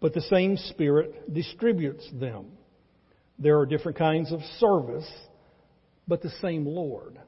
but 0.00 0.14
the 0.14 0.20
same 0.22 0.56
Spirit 0.56 1.32
distributes 1.32 2.08
them. 2.12 2.46
There 3.38 3.58
are 3.58 3.66
different 3.66 3.98
kinds 3.98 4.32
of 4.32 4.40
service, 4.58 5.10
but 6.08 6.22
the 6.22 6.32
same 6.40 6.66
Lord. 6.66 7.18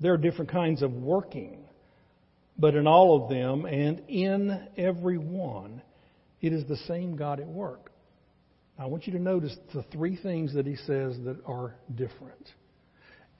There 0.00 0.12
are 0.12 0.18
different 0.18 0.50
kinds 0.50 0.82
of 0.82 0.92
working, 0.92 1.64
but 2.58 2.74
in 2.74 2.86
all 2.86 3.22
of 3.22 3.30
them 3.30 3.64
and 3.64 4.02
in 4.08 4.68
every 4.76 5.18
one, 5.18 5.82
it 6.40 6.52
is 6.52 6.66
the 6.66 6.76
same 6.88 7.16
God 7.16 7.40
at 7.40 7.46
work. 7.46 7.92
I 8.78 8.86
want 8.86 9.06
you 9.06 9.12
to 9.12 9.18
notice 9.18 9.56
the 9.72 9.84
three 9.92 10.16
things 10.16 10.54
that 10.54 10.66
he 10.66 10.76
says 10.76 11.16
that 11.24 11.36
are 11.46 11.76
different. 11.94 12.48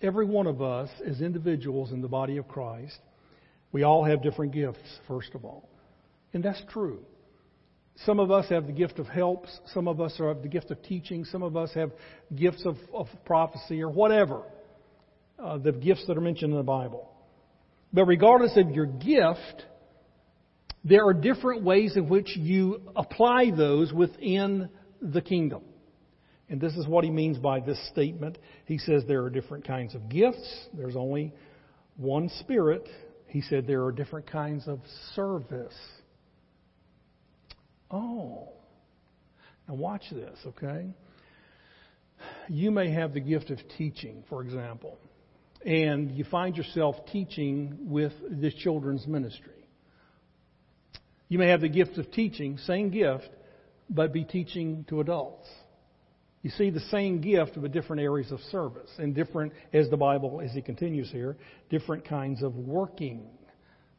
Every 0.00 0.26
one 0.26 0.46
of 0.46 0.62
us, 0.62 0.88
as 1.06 1.20
individuals 1.20 1.92
in 1.92 2.00
the 2.00 2.08
body 2.08 2.36
of 2.36 2.46
Christ, 2.48 2.98
we 3.72 3.82
all 3.82 4.04
have 4.04 4.22
different 4.22 4.52
gifts, 4.52 5.00
first 5.08 5.34
of 5.34 5.44
all. 5.44 5.68
And 6.32 6.44
that's 6.44 6.62
true. 6.70 7.00
Some 8.06 8.18
of 8.18 8.30
us 8.30 8.49
have 8.49 8.66
the 8.66 8.72
gift 8.72 8.99
of 8.99 9.06
helps. 9.06 9.50
Some 9.75 9.87
of 9.87 10.00
us 10.00 10.16
have 10.18 10.42
the 10.42 10.49
gift 10.49 10.70
of 10.70 10.82
teaching. 10.82 11.25
Some 11.25 11.42
of 11.42 11.56
us 11.56 11.72
have 11.75 11.92
gifts 12.34 12.64
of, 12.64 12.76
of 12.92 13.06
prophecy 13.25 13.82
or 13.82 13.90
whatever. 13.90 14.42
Uh, 15.38 15.58
the 15.58 15.72
gifts 15.72 16.04
that 16.06 16.16
are 16.16 16.22
mentioned 16.22 16.52
in 16.52 16.56
the 16.56 16.62
Bible. 16.62 17.08
But 17.92 18.06
regardless 18.06 18.56
of 18.56 18.70
your 18.70 18.87
gift, 18.87 19.64
there 20.84 21.06
are 21.06 21.14
different 21.14 21.62
ways 21.62 21.96
in 21.96 22.08
which 22.08 22.37
you 22.37 22.80
apply 22.96 23.50
those 23.50 23.92
within 23.92 24.68
the 25.00 25.20
kingdom. 25.20 25.62
And 26.49 26.61
this 26.61 26.75
is 26.75 26.87
what 26.87 27.04
he 27.04 27.11
means 27.11 27.38
by 27.38 27.61
this 27.61 27.78
statement. 27.88 28.38
He 28.66 28.78
says 28.78 29.04
there 29.06 29.22
are 29.22 29.30
different 29.30 29.66
kinds 29.66 29.94
of 29.94 30.08
gifts. 30.08 30.66
There's 30.75 30.96
only 30.96 31.32
one 31.96 32.28
Spirit. 32.40 32.88
He 33.26 33.40
said 33.42 33.66
there 33.66 33.84
are 33.84 33.92
different 33.92 34.30
kinds 34.30 34.68
of 34.68 34.80
service. 35.14 35.75
Oh. 37.92 38.49
Now 39.68 39.75
watch 39.75 40.04
this, 40.11 40.38
okay? 40.46 40.87
You 42.49 42.70
may 42.70 42.90
have 42.90 43.12
the 43.12 43.20
gift 43.20 43.50
of 43.50 43.58
teaching, 43.76 44.25
for 44.28 44.42
example, 44.42 44.99
and 45.64 46.11
you 46.11 46.25
find 46.25 46.56
yourself 46.56 46.96
teaching 47.12 47.76
with 47.82 48.12
the 48.30 48.50
children's 48.50 49.06
ministry. 49.06 49.52
You 51.28 51.38
may 51.38 51.49
have 51.49 51.61
the 51.61 51.68
gift 51.68 51.99
of 51.99 52.11
teaching, 52.11 52.58
same 52.58 52.90
gift, 52.90 53.28
but 53.88 54.12
be 54.12 54.25
teaching 54.25 54.84
to 54.88 55.00
adults. 55.00 55.49
You 56.42 56.50
see 56.50 56.70
the 56.70 56.80
same 56.80 57.20
gift 57.20 57.52
but 57.56 57.72
different 57.72 58.02
areas 58.02 58.32
of 58.32 58.40
service 58.50 58.90
and 58.99 59.14
different, 59.14 59.52
as 59.72 59.88
the 59.90 59.96
Bible, 59.96 60.40
as 60.44 60.52
he 60.52 60.61
continues 60.61 61.11
here, 61.11 61.37
different 61.70 62.04
kinds 62.04 62.42
of 62.42 62.56
working 62.56 63.28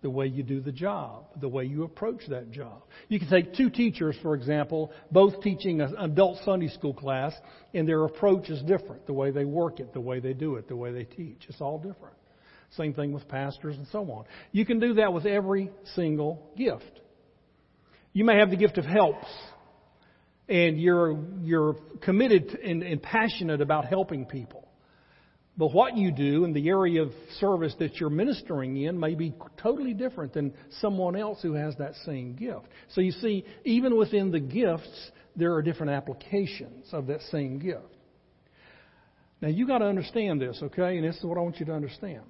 the 0.03 0.09
way 0.09 0.27
you 0.27 0.43
do 0.43 0.59
the 0.59 0.71
job, 0.71 1.23
the 1.39 1.47
way 1.47 1.63
you 1.63 1.83
approach 1.83 2.21
that 2.27 2.51
job. 2.51 2.83
You 3.07 3.17
can 3.17 3.29
take 3.29 3.55
two 3.55 3.69
teachers, 3.69 4.15
for 4.21 4.35
example, 4.35 4.91
both 5.11 5.41
teaching 5.41 5.81
an 5.81 5.95
adult 5.97 6.37
Sunday 6.45 6.67
school 6.67 6.93
class, 6.93 7.33
and 7.73 7.87
their 7.87 8.03
approach 8.03 8.49
is 8.49 8.61
different. 8.63 9.07
The 9.07 9.13
way 9.13 9.31
they 9.31 9.45
work 9.45 9.79
it, 9.79 9.93
the 9.93 10.01
way 10.01 10.19
they 10.19 10.33
do 10.33 10.55
it, 10.55 10.67
the 10.67 10.75
way 10.75 10.91
they 10.91 11.05
teach. 11.05 11.45
It's 11.47 11.61
all 11.61 11.77
different. 11.77 12.15
Same 12.71 12.93
thing 12.93 13.13
with 13.13 13.27
pastors 13.27 13.77
and 13.77 13.87
so 13.91 13.99
on. 14.11 14.25
You 14.51 14.65
can 14.65 14.79
do 14.79 14.95
that 14.95 15.13
with 15.13 15.25
every 15.25 15.71
single 15.95 16.51
gift. 16.57 16.99
You 18.11 18.25
may 18.25 18.37
have 18.37 18.49
the 18.49 18.57
gift 18.57 18.77
of 18.77 18.85
helps, 18.85 19.27
and 20.49 20.79
you're, 20.79 21.17
you're 21.41 21.75
committed 22.01 22.59
and, 22.63 22.83
and 22.83 23.01
passionate 23.01 23.61
about 23.61 23.85
helping 23.85 24.25
people. 24.25 24.62
But 25.55 25.71
what 25.71 25.95
you 25.95 26.11
do 26.11 26.45
in 26.45 26.53
the 26.53 26.67
area 26.67 27.03
of 27.03 27.11
service 27.39 27.75
that 27.77 27.97
you're 27.97 28.09
ministering 28.09 28.75
in 28.75 28.99
may 28.99 29.13
be 29.13 29.33
totally 29.61 29.93
different 29.93 30.33
than 30.33 30.53
someone 30.81 31.15
else 31.15 31.41
who 31.43 31.53
has 31.53 31.75
that 31.77 31.93
same 32.05 32.35
gift. 32.35 32.65
So 32.95 33.01
you 33.01 33.11
see, 33.11 33.45
even 33.63 33.95
within 33.95 34.31
the 34.31 34.39
gifts, 34.39 35.11
there 35.35 35.53
are 35.53 35.61
different 35.61 35.91
applications 35.91 36.87
of 36.91 37.07
that 37.07 37.21
same 37.31 37.59
gift. 37.59 37.85
Now 39.41 39.49
you 39.49 39.67
got 39.67 39.79
to 39.79 39.85
understand 39.85 40.41
this, 40.41 40.59
okay? 40.63 40.97
And 40.97 41.07
this 41.07 41.17
is 41.17 41.23
what 41.23 41.37
I 41.37 41.41
want 41.41 41.59
you 41.59 41.67
to 41.67 41.73
understand. 41.73 42.23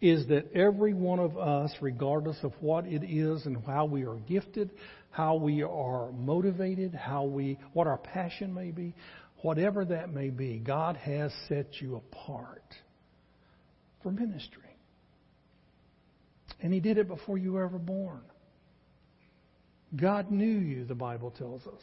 Is 0.00 0.26
that 0.28 0.52
every 0.52 0.94
one 0.94 1.20
of 1.20 1.38
us, 1.38 1.72
regardless 1.80 2.38
of 2.42 2.52
what 2.58 2.86
it 2.86 3.04
is 3.04 3.46
and 3.46 3.64
how 3.64 3.84
we 3.84 4.04
are 4.04 4.16
gifted, 4.26 4.70
how 5.10 5.36
we 5.36 5.62
are 5.62 6.10
motivated, 6.10 6.94
how 6.94 7.24
we, 7.24 7.58
what 7.74 7.86
our 7.86 7.98
passion 7.98 8.52
may 8.52 8.72
be, 8.72 8.94
whatever 9.42 9.84
that 9.84 10.12
may 10.12 10.30
be, 10.30 10.58
God 10.58 10.96
has 10.96 11.32
set 11.48 11.80
you 11.80 11.96
apart 11.96 12.64
for 14.02 14.10
ministry. 14.10 14.62
And 16.60 16.72
He 16.72 16.80
did 16.80 16.98
it 16.98 17.08
before 17.08 17.38
you 17.38 17.52
were 17.52 17.64
ever 17.64 17.78
born. 17.78 18.22
God 19.94 20.30
knew 20.30 20.58
you, 20.58 20.84
the 20.84 20.94
Bible 20.94 21.30
tells 21.30 21.66
us, 21.66 21.82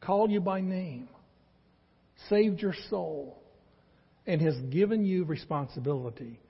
called 0.00 0.32
you 0.32 0.40
by 0.40 0.60
name, 0.60 1.08
saved 2.28 2.60
your 2.60 2.74
soul, 2.90 3.40
and 4.26 4.40
has 4.40 4.56
given 4.70 5.04
you 5.04 5.24
responsibility. 5.24 6.40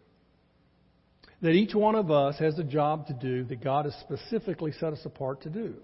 That 1.42 1.50
each 1.50 1.74
one 1.74 1.94
of 1.94 2.10
us 2.10 2.36
has 2.38 2.58
a 2.58 2.64
job 2.64 3.06
to 3.08 3.12
do 3.12 3.44
that 3.44 3.62
God 3.62 3.84
has 3.84 3.94
specifically 4.00 4.72
set 4.72 4.92
us 4.92 5.00
apart 5.04 5.42
to 5.42 5.50
do. 5.50 5.74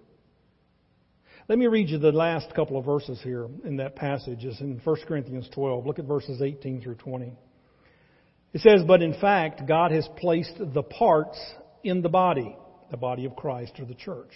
Let 1.47 1.59
me 1.59 1.67
read 1.67 1.91
you 1.91 1.99
the 1.99 2.11
last 2.11 2.55
couple 2.55 2.79
of 2.79 2.87
verses 2.87 3.21
here 3.23 3.47
in 3.65 3.77
that 3.77 3.97
passage. 3.97 4.45
It's 4.45 4.61
in 4.61 4.81
1 4.83 4.97
Corinthians 5.07 5.47
12. 5.53 5.85
Look 5.85 5.99
at 5.99 6.07
verses 6.07 6.41
18 6.41 6.81
through 6.81 6.95
20. 6.95 7.35
It 8.55 8.61
says, 8.63 8.81
But 8.87 9.03
in 9.03 9.13
fact, 9.21 9.69
God 9.69 9.91
has 9.91 10.09
placed 10.17 10.55
the 10.59 10.83
parts 10.83 11.39
in 11.83 12.01
the 12.01 12.09
body, 12.09 12.57
the 12.91 12.97
body 12.97 13.27
of 13.27 13.37
Christ 13.37 13.73
or 13.79 13.85
the 13.85 13.95
church. 13.95 14.31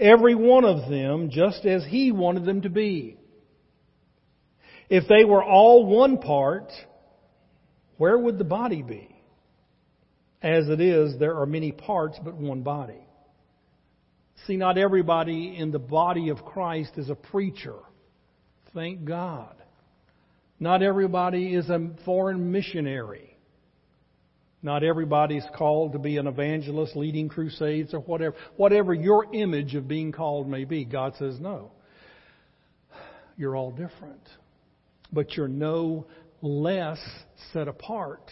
Every 0.00 0.34
one 0.34 0.64
of 0.64 0.88
them 0.88 1.28
just 1.30 1.66
as 1.66 1.84
He 1.84 2.12
wanted 2.12 2.46
them 2.46 2.62
to 2.62 2.70
be. 2.70 3.18
If 4.88 5.06
they 5.08 5.26
were 5.26 5.44
all 5.44 5.84
one 5.84 6.16
part, 6.16 6.72
where 7.98 8.16
would 8.16 8.38
the 8.38 8.44
body 8.44 8.80
be? 8.80 9.14
As 10.40 10.66
it 10.68 10.80
is, 10.80 11.18
there 11.18 11.36
are 11.36 11.46
many 11.46 11.72
parts 11.72 12.18
but 12.24 12.34
one 12.34 12.62
body. 12.62 13.06
See, 14.46 14.56
not 14.56 14.78
everybody 14.78 15.56
in 15.56 15.70
the 15.70 15.78
body 15.78 16.30
of 16.30 16.44
Christ 16.44 16.92
is 16.96 17.10
a 17.10 17.14
preacher. 17.14 17.76
Thank 18.74 19.04
God. 19.04 19.54
Not 20.58 20.82
everybody 20.82 21.54
is 21.54 21.68
a 21.70 21.90
foreign 22.04 22.52
missionary. 22.52 23.36
Not 24.62 24.84
everybody 24.84 25.36
is 25.36 25.44
called 25.56 25.92
to 25.92 25.98
be 25.98 26.18
an 26.18 26.28
evangelist 26.28 26.96
leading 26.96 27.28
crusades 27.28 27.92
or 27.92 28.00
whatever. 28.00 28.36
Whatever 28.56 28.94
your 28.94 29.26
image 29.34 29.74
of 29.74 29.88
being 29.88 30.12
called 30.12 30.48
may 30.48 30.64
be, 30.64 30.84
God 30.84 31.14
says 31.18 31.40
no. 31.40 31.72
You're 33.36 33.56
all 33.56 33.72
different. 33.72 34.28
But 35.12 35.32
you're 35.32 35.48
no 35.48 36.06
less 36.42 37.00
set 37.52 37.66
apart 37.66 38.30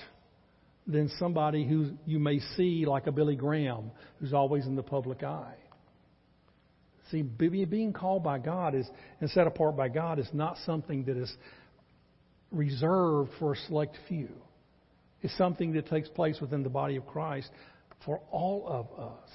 than 0.87 1.11
somebody 1.19 1.67
who 1.67 1.93
you 2.07 2.19
may 2.19 2.39
see 2.57 2.85
like 2.87 3.07
a 3.07 3.13
Billy 3.13 3.37
Graham 3.37 3.91
who's 4.19 4.33
always 4.33 4.67
in 4.67 4.77
the 4.77 4.83
public 4.83 5.23
eye. 5.23 5.57
See, 7.11 7.23
being 7.23 7.93
called 7.93 8.23
by 8.23 8.39
God 8.39 8.75
is 8.75 8.89
and 9.21 9.29
set 9.31 9.47
apart 9.47 9.77
by 9.77 9.89
God 9.89 10.19
is 10.19 10.29
not 10.33 10.57
something 10.65 11.05
that 11.05 11.17
is 11.17 11.33
reserved 12.53 13.31
for 13.39 13.53
a 13.53 13.57
select 13.57 13.97
few. 14.09 14.31
It's 15.23 15.37
something 15.37 15.73
that 15.73 15.89
takes 15.89 16.09
place 16.09 16.41
within 16.41 16.63
the 16.63 16.71
body 16.71 16.97
of 16.97 17.07
Christ 17.07 17.51
for 18.05 18.21
all 18.31 18.67
of 18.67 18.99
us. 18.99 19.29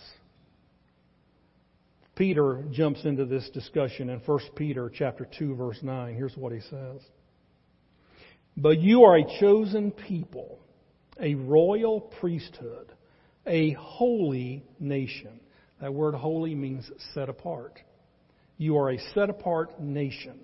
Peter 2.15 2.63
jumps 2.71 3.03
into 3.03 3.25
this 3.25 3.49
discussion 3.53 4.09
in 4.09 4.19
1 4.19 4.39
Peter 4.55 4.89
chapter 4.93 5.27
2 5.37 5.55
verse 5.55 5.79
9. 5.81 6.15
Here's 6.15 6.35
what 6.37 6.53
he 6.53 6.61
says. 6.61 7.01
But 8.55 8.79
you 8.79 9.03
are 9.03 9.17
a 9.17 9.39
chosen 9.39 9.91
people, 9.91 10.59
a 11.19 11.35
royal 11.35 11.99
priesthood, 11.99 12.93
a 13.45 13.71
holy 13.73 14.63
nation 14.79 15.41
that 15.81 15.93
word 15.93 16.15
holy 16.15 16.55
means 16.55 16.89
set 17.13 17.29
apart. 17.29 17.79
You 18.57 18.77
are 18.77 18.91
a 18.91 18.99
set 19.13 19.29
apart 19.29 19.81
nation. 19.81 20.39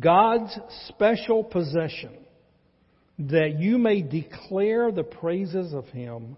God's 0.00 0.56
special 0.88 1.44
possession 1.44 2.16
that 3.18 3.58
you 3.58 3.78
may 3.78 4.02
declare 4.02 4.90
the 4.90 5.04
praises 5.04 5.72
of 5.72 5.86
Him 5.88 6.36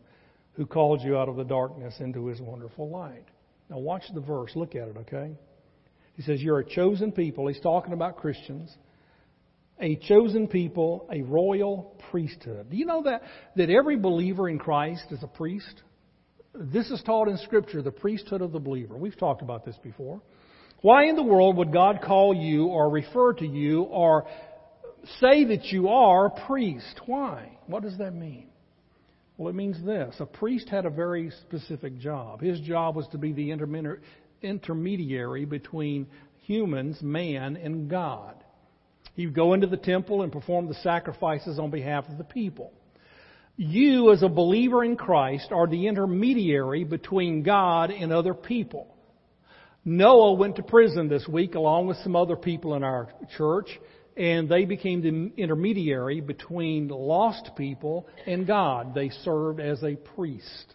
who 0.55 0.67
called 0.67 1.03
you 1.03 1.17
out 1.17 1.29
of 1.29 1.37
the 1.37 1.45
darkness 1.45 1.95
into 2.01 2.27
His 2.27 2.41
wonderful 2.41 2.91
light. 2.91 3.25
Now 3.71 3.79
watch 3.79 4.03
the 4.13 4.21
verse. 4.21 4.53
Look 4.55 4.75
at 4.75 4.89
it, 4.89 4.97
okay? 4.99 5.33
He 6.17 6.23
says, 6.23 6.43
You're 6.43 6.61
a 6.61 6.65
chosen 6.65 7.13
people. 7.13 7.49
He's 7.49 7.61
talking 7.61 7.93
about 7.93 8.17
Christians. 8.17 8.71
A 9.81 9.97
chosen 9.97 10.47
people, 10.47 11.09
a 11.13 11.23
royal 11.23 11.97
priesthood. 12.11 12.71
Do 12.71 12.77
you 12.77 12.87
know 12.87 13.03
that, 13.05 13.23
that 13.57 13.71
every 13.71 13.97
believer 13.97 14.49
in 14.49 14.59
Christ 14.59 15.07
is 15.11 15.23
a 15.23 15.27
priest? 15.27 15.83
This 16.55 16.91
is 16.91 17.03
taught 17.03 17.29
in 17.29 17.37
Scripture, 17.39 17.83
the 17.83 17.91
priesthood 17.91 18.41
of 18.41 18.53
the 18.53 18.61
believer. 18.61 18.97
We've 18.97 19.19
talked 19.19 19.43
about 19.43 19.65
this 19.65 19.77
before. 19.83 20.21
Why 20.83 21.07
in 21.07 21.17
the 21.17 21.23
world 21.23 21.57
would 21.57 21.73
God 21.73 22.01
call 22.01 22.35
you 22.35 22.67
or 22.67 22.89
refer 22.91 23.33
to 23.35 23.47
you 23.47 23.83
or 23.83 24.27
say 25.19 25.45
that 25.47 25.65
you 25.73 25.89
are 25.89 26.27
a 26.27 26.47
priest? 26.47 27.01
Why? 27.07 27.59
What 27.67 27.83
does 27.83 27.99
that 27.99 28.15
mean? 28.15 28.49
Well, 29.37 29.49
it 29.49 29.57
means 29.57 29.85
this. 29.85 30.15
A 30.21 30.27
priest 30.27 30.69
had 30.69 30.87
a 30.87 30.91
very 30.91 31.33
specific 31.43 31.99
job. 31.99 32.41
His 32.41 32.61
job 32.61 32.95
was 32.95 33.09
to 33.09 33.19
be 33.19 33.33
the 33.33 33.51
intermediary 34.43 35.45
between 35.45 36.07
humans, 36.43 37.03
man, 37.03 37.57
and 37.57 37.91
God. 37.91 38.37
He'd 39.17 39.35
go 39.35 39.55
into 39.55 39.67
the 39.67 39.77
temple 39.77 40.23
and 40.23 40.31
perform 40.31 40.69
the 40.69 40.75
sacrifices 40.75 41.59
on 41.59 41.71
behalf 41.71 42.09
of 42.09 42.19
the 42.19 42.25
people. 42.25 42.73
You, 43.57 44.11
as 44.11 44.23
a 44.23 44.29
believer 44.29 44.83
in 44.83 44.97
Christ, 44.97 45.53
are 45.53 45.69
the 45.69 45.87
intermediary 45.87 46.83
between 46.83 47.43
God 47.45 47.91
and 47.91 48.13
other 48.13 48.35
people. 48.35 48.89
Noah 49.85 50.33
went 50.33 50.57
to 50.57 50.63
prison 50.63 51.09
this 51.09 51.29
week 51.29 51.55
along 51.55 51.87
with 51.87 51.99
some 51.99 52.17
other 52.17 52.37
people 52.37 52.75
in 52.75 52.83
our 52.83 53.09
church, 53.37 53.69
and 54.17 54.49
they 54.49 54.65
became 54.65 55.03
the 55.03 55.41
intermediary 55.41 56.21
between 56.21 56.89
lost 56.89 57.51
people 57.57 58.09
and 58.27 58.47
God. 58.47 58.95
They 58.95 59.11
served 59.11 59.61
as 59.61 59.83
a 59.85 59.95
priest. 59.95 60.75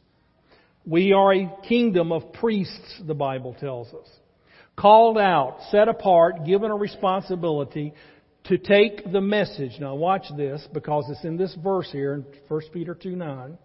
We 0.85 1.11
are 1.11 1.33
a 1.33 1.51
kingdom 1.67 2.11
of 2.13 2.31
priests, 2.33 3.01
the 3.05 3.13
Bible 3.13 3.55
tells 3.59 3.87
us. 3.89 4.07
Called 4.77 5.17
out, 5.17 5.57
set 5.71 5.89
apart, 5.89 6.45
given 6.45 6.71
a 6.71 6.75
responsibility 6.75 7.93
to 8.45 8.57
take 8.57 9.11
the 9.11 9.21
message. 9.21 9.73
Now 9.79 9.95
watch 9.95 10.25
this 10.35 10.65
because 10.73 11.05
it's 11.09 11.23
in 11.23 11.37
this 11.37 11.55
verse 11.63 11.89
here 11.91 12.13
in 12.13 12.25
1 12.47 12.61
Peter 12.73 12.95
2 12.95 13.15
9. 13.15 13.57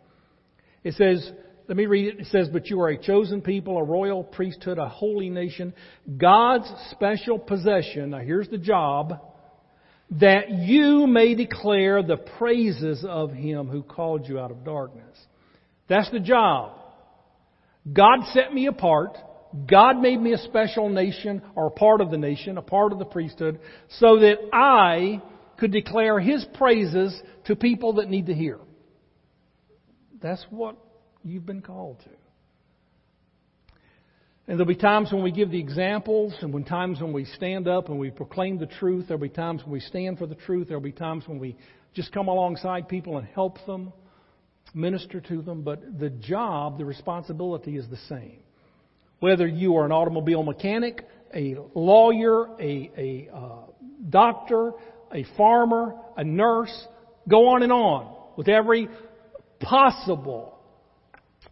It 0.82 0.94
says, 0.94 1.30
let 1.66 1.76
me 1.76 1.86
read 1.86 2.14
it. 2.14 2.20
It 2.20 2.26
says, 2.26 2.48
But 2.52 2.68
you 2.68 2.80
are 2.82 2.90
a 2.90 2.98
chosen 2.98 3.40
people, 3.40 3.78
a 3.78 3.84
royal 3.84 4.22
priesthood, 4.22 4.78
a 4.78 4.88
holy 4.88 5.30
nation, 5.30 5.72
God's 6.16 6.70
special 6.90 7.38
possession. 7.38 8.10
Now 8.10 8.18
here's 8.18 8.48
the 8.48 8.58
job. 8.58 9.20
That 10.20 10.50
you 10.50 11.06
may 11.06 11.34
declare 11.34 12.02
the 12.02 12.18
praises 12.18 13.04
of 13.08 13.32
Him 13.32 13.68
who 13.68 13.82
called 13.82 14.28
you 14.28 14.38
out 14.38 14.50
of 14.50 14.62
darkness. 14.62 15.18
That's 15.88 16.10
the 16.10 16.20
job. 16.20 16.78
God 17.90 18.20
set 18.32 18.52
me 18.52 18.66
apart. 18.66 19.16
God 19.66 19.98
made 20.00 20.20
me 20.20 20.32
a 20.32 20.38
special 20.38 20.88
nation 20.88 21.42
or 21.54 21.68
a 21.68 21.70
part 21.70 22.00
of 22.00 22.10
the 22.10 22.18
nation, 22.18 22.58
a 22.58 22.62
part 22.62 22.92
of 22.92 22.98
the 22.98 23.04
priesthood, 23.04 23.60
so 23.98 24.18
that 24.18 24.36
I 24.52 25.22
could 25.58 25.70
declare 25.70 26.18
His 26.18 26.44
praises 26.54 27.20
to 27.46 27.54
people 27.54 27.94
that 27.94 28.08
need 28.08 28.26
to 28.26 28.34
hear. 28.34 28.58
That's 30.20 30.44
what 30.50 30.76
you've 31.22 31.46
been 31.46 31.62
called 31.62 32.00
to. 32.00 32.10
And 34.46 34.58
there'll 34.58 34.66
be 34.66 34.74
times 34.74 35.10
when 35.10 35.22
we 35.22 35.32
give 35.32 35.50
the 35.50 35.58
examples, 35.58 36.34
and 36.42 36.52
when 36.52 36.64
times 36.64 37.00
when 37.00 37.12
we 37.12 37.24
stand 37.24 37.66
up 37.66 37.88
and 37.88 37.98
we 37.98 38.10
proclaim 38.10 38.58
the 38.58 38.66
truth. 38.66 39.06
There'll 39.08 39.20
be 39.20 39.28
times 39.30 39.62
when 39.62 39.72
we 39.72 39.80
stand 39.80 40.18
for 40.18 40.26
the 40.26 40.34
truth. 40.34 40.68
There'll 40.68 40.82
be 40.82 40.92
times 40.92 41.24
when 41.26 41.38
we 41.38 41.56
just 41.94 42.12
come 42.12 42.28
alongside 42.28 42.88
people 42.88 43.16
and 43.16 43.26
help 43.28 43.64
them, 43.66 43.92
minister 44.74 45.20
to 45.20 45.40
them. 45.40 45.62
But 45.62 45.98
the 45.98 46.10
job, 46.10 46.76
the 46.76 46.84
responsibility 46.84 47.76
is 47.76 47.88
the 47.88 47.96
same. 48.08 48.43
Whether 49.24 49.46
you 49.46 49.78
are 49.78 49.86
an 49.86 49.90
automobile 49.90 50.42
mechanic, 50.42 51.08
a 51.34 51.56
lawyer, 51.74 52.44
a, 52.60 52.90
a 52.94 53.34
uh, 53.34 53.60
doctor, 54.10 54.72
a 55.10 55.24
farmer, 55.38 55.94
a 56.14 56.22
nurse, 56.22 56.86
go 57.26 57.48
on 57.48 57.62
and 57.62 57.72
on 57.72 58.14
with 58.36 58.50
every 58.50 58.86
possible 59.60 60.58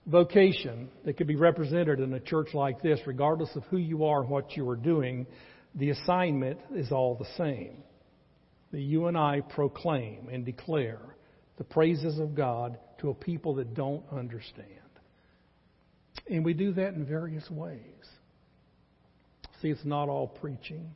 vocation 0.04 0.90
that 1.06 1.16
could 1.16 1.26
be 1.26 1.36
represented 1.36 2.00
in 2.00 2.12
a 2.12 2.20
church 2.20 2.48
like 2.52 2.82
this, 2.82 3.00
regardless 3.06 3.48
of 3.56 3.62
who 3.70 3.78
you 3.78 4.04
are 4.04 4.20
and 4.20 4.28
what 4.28 4.54
you 4.54 4.68
are 4.68 4.76
doing, 4.76 5.26
the 5.74 5.88
assignment 5.88 6.58
is 6.74 6.92
all 6.92 7.14
the 7.14 7.38
same. 7.38 7.78
That 8.72 8.80
you 8.82 9.06
and 9.06 9.16
I 9.16 9.40
proclaim 9.40 10.28
and 10.30 10.44
declare 10.44 11.16
the 11.56 11.64
praises 11.64 12.18
of 12.18 12.34
God 12.34 12.76
to 12.98 13.08
a 13.08 13.14
people 13.14 13.54
that 13.54 13.72
don't 13.72 14.04
understand. 14.12 14.81
And 16.28 16.44
we 16.44 16.54
do 16.54 16.72
that 16.74 16.94
in 16.94 17.04
various 17.04 17.48
ways. 17.50 17.80
See, 19.60 19.68
it's 19.68 19.84
not 19.84 20.08
all 20.08 20.26
preaching, 20.26 20.90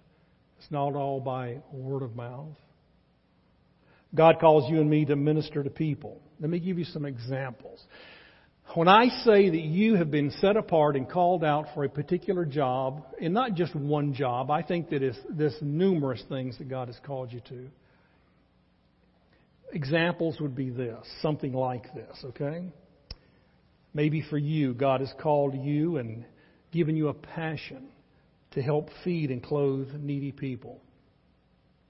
it's 0.59 0.70
not 0.70 0.94
all 0.94 1.20
by 1.20 1.59
word 1.72 2.02
of 2.02 2.16
mouth. 2.16 2.57
God 4.14 4.38
calls 4.40 4.70
you 4.70 4.81
and 4.81 4.88
me 4.88 5.05
to 5.05 5.16
minister 5.16 5.62
to 5.62 5.70
people. 5.70 6.20
Let 6.40 6.50
me 6.50 6.59
give 6.59 6.79
you 6.79 6.85
some 6.85 7.05
examples. 7.05 7.83
When 8.74 8.88
I 8.88 9.09
say 9.24 9.48
that 9.48 9.61
you 9.61 9.94
have 9.94 10.11
been 10.11 10.31
set 10.40 10.57
apart 10.57 10.96
and 10.96 11.09
called 11.09 11.44
out 11.44 11.66
for 11.74 11.85
a 11.85 11.88
particular 11.88 12.44
job, 12.44 13.05
and 13.20 13.33
not 13.33 13.55
just 13.55 13.74
one 13.74 14.12
job, 14.12 14.50
I 14.50 14.62
think 14.62 14.90
that 14.90 15.02
it's, 15.02 15.57
numerous 15.61 16.22
things 16.29 16.59
that 16.59 16.68
God 16.68 16.88
has 16.88 16.98
called 17.05 17.33
you 17.33 17.40
to. 17.48 17.68
Examples 19.72 20.40
would 20.40 20.57
be 20.57 20.70
this, 20.70 20.98
something 21.22 21.52
like 21.52 21.92
this, 21.94 22.16
okay? 22.24 22.72
Maybe 23.96 24.20
for 24.28 24.37
you, 24.37 24.74
God 24.74 25.00
has 25.00 25.11
called 25.22 25.54
you 25.54 25.96
and 25.96 26.26
given 26.70 26.96
you 26.96 27.09
a 27.09 27.14
passion 27.14 27.88
to 28.50 28.61
help 28.61 28.90
feed 29.02 29.30
and 29.30 29.42
clothe 29.42 29.88
needy 29.94 30.32
people. 30.32 30.82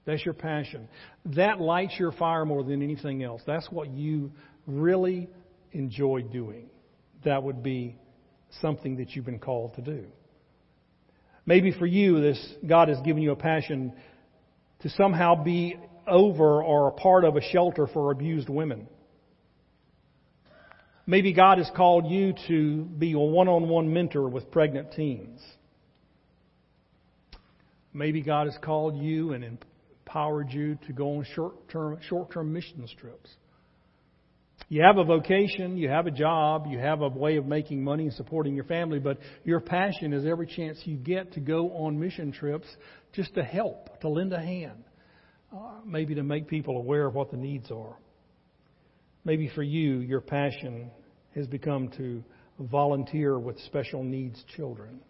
That's 0.05 0.23
your 0.23 0.33
passion. 0.33 0.87
That 1.35 1.59
lights 1.59 1.95
your 1.99 2.13
fire 2.13 2.45
more 2.45 2.63
than 2.63 2.81
anything 2.81 3.23
else. 3.23 3.41
That's 3.45 3.69
what 3.69 3.89
you 3.89 4.31
really 4.65 5.27
enjoy 5.73 6.21
doing. 6.21 6.69
That 7.25 7.43
would 7.43 7.61
be 7.61 7.97
something 8.61 8.95
that 8.99 9.09
you've 9.13 9.25
been 9.25 9.39
called 9.39 9.75
to 9.75 9.81
do. 9.81 10.05
Maybe 11.45 11.73
for 11.73 11.85
you, 11.85 12.21
this 12.21 12.53
God 12.65 12.87
has 12.87 13.01
given 13.01 13.21
you 13.21 13.31
a 13.31 13.35
passion 13.35 13.91
to 14.79 14.89
somehow 14.91 15.43
be 15.43 15.75
over 16.07 16.63
or 16.63 16.87
a 16.87 16.91
part 16.93 17.25
of 17.25 17.35
a 17.35 17.41
shelter 17.41 17.85
for 17.85 18.11
abused 18.11 18.47
women. 18.47 18.87
Maybe 21.09 21.31
God 21.31 21.57
has 21.57 21.71
called 21.73 22.11
you 22.11 22.33
to 22.49 22.83
be 22.83 23.13
a 23.13 23.19
one-on-one 23.19 23.93
mentor 23.93 24.27
with 24.27 24.51
pregnant 24.51 24.91
teens. 24.91 25.41
Maybe 27.93 28.21
God 28.21 28.47
has 28.47 28.57
called 28.61 28.97
you 28.97 29.31
and 29.31 29.43
empowered 29.43 30.51
you 30.51 30.77
to 30.85 30.93
go 30.93 31.17
on 31.17 31.25
short-term, 31.33 31.99
short-term 32.09 32.51
mission 32.51 32.85
trips. 32.99 33.29
You 34.67 34.81
have 34.81 34.97
a 34.97 35.05
vocation, 35.05 35.77
you 35.77 35.87
have 35.87 36.07
a 36.07 36.11
job, 36.11 36.67
you 36.69 36.77
have 36.77 37.01
a 37.01 37.07
way 37.07 37.37
of 37.37 37.45
making 37.45 37.81
money 37.81 38.03
and 38.03 38.13
supporting 38.13 38.53
your 38.53 38.65
family, 38.65 38.99
but 38.99 39.17
your 39.45 39.61
passion 39.61 40.11
is 40.11 40.25
every 40.25 40.45
chance 40.45 40.77
you 40.83 40.97
get 40.97 41.31
to 41.33 41.39
go 41.39 41.71
on 41.71 41.97
mission 41.97 42.33
trips 42.33 42.67
just 43.13 43.33
to 43.35 43.43
help, 43.43 43.97
to 44.01 44.09
lend 44.09 44.33
a 44.33 44.39
hand, 44.39 44.83
uh, 45.55 45.79
maybe 45.85 46.15
to 46.15 46.23
make 46.23 46.49
people 46.49 46.75
aware 46.75 47.05
of 47.05 47.15
what 47.15 47.31
the 47.31 47.37
needs 47.37 47.71
are. 47.71 47.95
Maybe 49.27 49.51
for 49.53 49.61
you, 49.61 49.99
your 49.99 50.21
passion 50.21 50.89
has 51.35 51.47
become 51.47 51.89
to 51.97 52.23
volunteer 52.57 53.37
with 53.37 53.59
special 53.65 54.01
needs 54.01 54.41
children. 54.55 55.01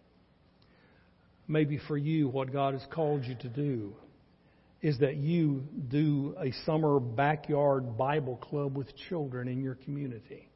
Maybe 1.46 1.78
for 1.86 1.96
you, 1.96 2.26
what 2.26 2.52
God 2.52 2.74
has 2.74 2.84
called 2.92 3.24
you 3.24 3.36
to 3.36 3.48
do 3.48 3.94
is 4.82 4.98
that 4.98 5.18
you 5.18 5.62
do 5.86 6.34
a 6.40 6.50
summer 6.66 6.98
backyard 6.98 7.96
Bible 7.96 8.38
club 8.38 8.76
with 8.76 8.88
children 9.08 9.46
in 9.46 9.62
your 9.62 9.76
community. 9.76 10.50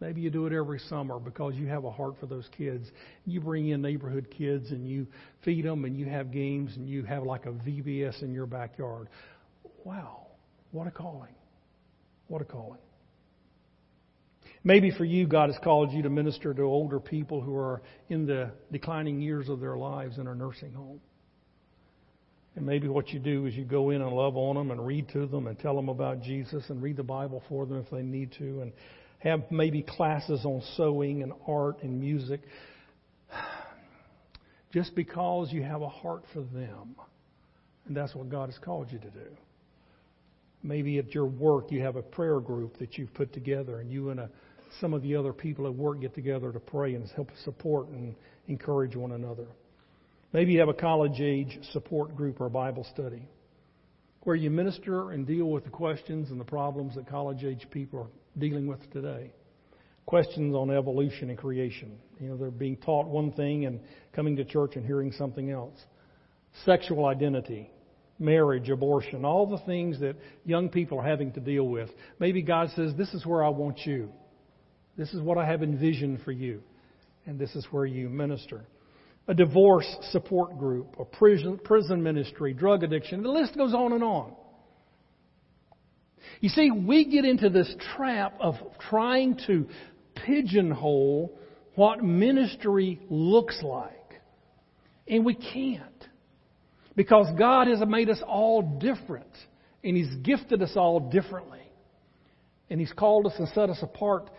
Maybe 0.00 0.22
you 0.22 0.30
do 0.30 0.46
it 0.46 0.54
every 0.54 0.78
summer 0.88 1.18
because 1.18 1.56
you 1.56 1.66
have 1.66 1.84
a 1.84 1.90
heart 1.90 2.14
for 2.18 2.24
those 2.24 2.48
kids. 2.56 2.90
You 3.26 3.42
bring 3.42 3.68
in 3.68 3.82
neighborhood 3.82 4.34
kids 4.34 4.70
and 4.70 4.88
you 4.88 5.06
feed 5.44 5.66
them 5.66 5.84
and 5.84 5.98
you 5.98 6.06
have 6.06 6.32
games 6.32 6.76
and 6.76 6.88
you 6.88 7.02
have 7.02 7.24
like 7.24 7.44
a 7.44 7.52
VBS 7.52 8.22
in 8.22 8.32
your 8.32 8.46
backyard. 8.46 9.08
Wow, 9.84 10.28
what 10.72 10.86
a 10.86 10.90
calling. 10.90 11.34
What 12.28 12.42
a 12.42 12.44
calling. 12.44 12.80
Maybe 14.66 14.90
for 14.90 15.04
you, 15.04 15.26
God 15.26 15.50
has 15.50 15.58
called 15.62 15.92
you 15.92 16.02
to 16.02 16.10
minister 16.10 16.54
to 16.54 16.62
older 16.62 16.98
people 16.98 17.42
who 17.42 17.54
are 17.54 17.82
in 18.08 18.24
the 18.24 18.50
declining 18.72 19.20
years 19.20 19.50
of 19.50 19.60
their 19.60 19.76
lives 19.76 20.16
in 20.16 20.26
a 20.26 20.34
nursing 20.34 20.72
home. 20.72 21.00
And 22.56 22.64
maybe 22.64 22.88
what 22.88 23.08
you 23.08 23.18
do 23.18 23.46
is 23.46 23.54
you 23.54 23.64
go 23.64 23.90
in 23.90 24.00
and 24.00 24.12
love 24.12 24.36
on 24.36 24.54
them 24.54 24.70
and 24.70 24.86
read 24.86 25.08
to 25.10 25.26
them 25.26 25.48
and 25.48 25.58
tell 25.58 25.76
them 25.76 25.88
about 25.88 26.22
Jesus 26.22 26.64
and 26.70 26.82
read 26.82 26.96
the 26.96 27.02
Bible 27.02 27.42
for 27.48 27.66
them 27.66 27.78
if 27.78 27.90
they 27.90 28.02
need 28.02 28.32
to 28.38 28.62
and 28.62 28.72
have 29.18 29.42
maybe 29.50 29.82
classes 29.82 30.44
on 30.44 30.62
sewing 30.76 31.22
and 31.22 31.32
art 31.46 31.82
and 31.82 32.00
music. 32.00 32.40
Just 34.72 34.94
because 34.94 35.52
you 35.52 35.62
have 35.62 35.82
a 35.82 35.88
heart 35.88 36.24
for 36.32 36.40
them. 36.40 36.96
And 37.86 37.96
that's 37.96 38.14
what 38.14 38.28
God 38.28 38.48
has 38.48 38.58
called 38.58 38.90
you 38.90 38.98
to 38.98 39.10
do. 39.10 39.36
Maybe 40.64 40.98
at 40.98 41.14
your 41.14 41.26
work 41.26 41.70
you 41.70 41.82
have 41.82 41.96
a 41.96 42.02
prayer 42.02 42.40
group 42.40 42.78
that 42.78 42.96
you've 42.96 43.12
put 43.12 43.32
together 43.34 43.80
and 43.80 43.92
you 43.92 44.08
and 44.10 44.18
a, 44.18 44.30
some 44.80 44.94
of 44.94 45.02
the 45.02 45.14
other 45.14 45.34
people 45.34 45.66
at 45.66 45.74
work 45.74 46.00
get 46.00 46.14
together 46.14 46.50
to 46.50 46.58
pray 46.58 46.94
and 46.94 47.06
help 47.14 47.30
support 47.44 47.88
and 47.88 48.16
encourage 48.48 48.96
one 48.96 49.12
another. 49.12 49.46
Maybe 50.32 50.52
you 50.52 50.60
have 50.60 50.70
a 50.70 50.74
college 50.74 51.20
age 51.20 51.58
support 51.72 52.16
group 52.16 52.40
or 52.40 52.48
Bible 52.48 52.86
study 52.92 53.28
where 54.22 54.34
you 54.34 54.50
minister 54.50 55.10
and 55.10 55.26
deal 55.26 55.50
with 55.50 55.64
the 55.64 55.70
questions 55.70 56.30
and 56.30 56.40
the 56.40 56.44
problems 56.44 56.94
that 56.94 57.06
college 57.06 57.44
age 57.44 57.66
people 57.70 58.00
are 58.00 58.40
dealing 58.40 58.66
with 58.66 58.90
today. 58.90 59.30
Questions 60.06 60.54
on 60.54 60.70
evolution 60.70 61.28
and 61.28 61.38
creation. 61.38 61.98
You 62.18 62.30
know, 62.30 62.36
they're 62.36 62.50
being 62.50 62.78
taught 62.78 63.06
one 63.06 63.32
thing 63.32 63.66
and 63.66 63.80
coming 64.14 64.34
to 64.36 64.44
church 64.44 64.76
and 64.76 64.84
hearing 64.84 65.12
something 65.12 65.50
else. 65.50 65.78
Sexual 66.64 67.04
identity, 67.06 67.70
marriage, 68.18 68.70
abortion, 68.70 69.24
all 69.24 69.46
the 69.46 69.64
things 69.64 70.00
that 70.00 70.16
young 70.44 70.68
people 70.68 70.98
are 70.98 71.06
having 71.06 71.32
to 71.32 71.40
deal 71.40 71.68
with. 71.68 71.90
Maybe 72.18 72.42
God 72.42 72.70
says, 72.76 72.92
This 72.96 73.12
is 73.14 73.26
where 73.26 73.44
I 73.44 73.48
want 73.48 73.80
you. 73.84 74.10
This 74.96 75.12
is 75.12 75.20
what 75.20 75.38
I 75.38 75.46
have 75.46 75.62
envisioned 75.62 76.20
for 76.22 76.32
you. 76.32 76.62
And 77.26 77.38
this 77.38 77.54
is 77.56 77.66
where 77.70 77.86
you 77.86 78.08
minister 78.08 78.64
a 79.26 79.34
divorce 79.34 79.86
support 80.10 80.58
group, 80.58 80.96
a 80.98 81.04
prison, 81.04 81.58
prison 81.58 82.02
ministry, 82.02 82.52
drug 82.52 82.82
addiction. 82.82 83.22
The 83.22 83.30
list 83.30 83.56
goes 83.56 83.72
on 83.72 83.92
and 83.92 84.04
on. 84.04 84.34
You 86.40 86.50
see, 86.50 86.70
we 86.70 87.06
get 87.06 87.24
into 87.24 87.48
this 87.48 87.74
trap 87.96 88.34
of 88.40 88.54
trying 88.90 89.38
to 89.46 89.66
pigeonhole 90.14 91.38
what 91.74 92.04
ministry 92.04 93.00
looks 93.08 93.60
like. 93.62 93.92
And 95.08 95.24
we 95.24 95.34
can't. 95.34 95.82
Because 96.96 97.26
God 97.38 97.66
has 97.66 97.80
made 97.86 98.08
us 98.08 98.20
all 98.26 98.62
different. 98.62 99.30
And 99.82 99.96
He's 99.96 100.14
gifted 100.22 100.62
us 100.62 100.72
all 100.76 101.10
differently. 101.10 101.62
And 102.70 102.80
He's 102.80 102.92
called 102.92 103.26
us 103.26 103.34
and 103.38 103.48
set 103.48 103.70
us 103.70 103.78
apart 103.82 104.30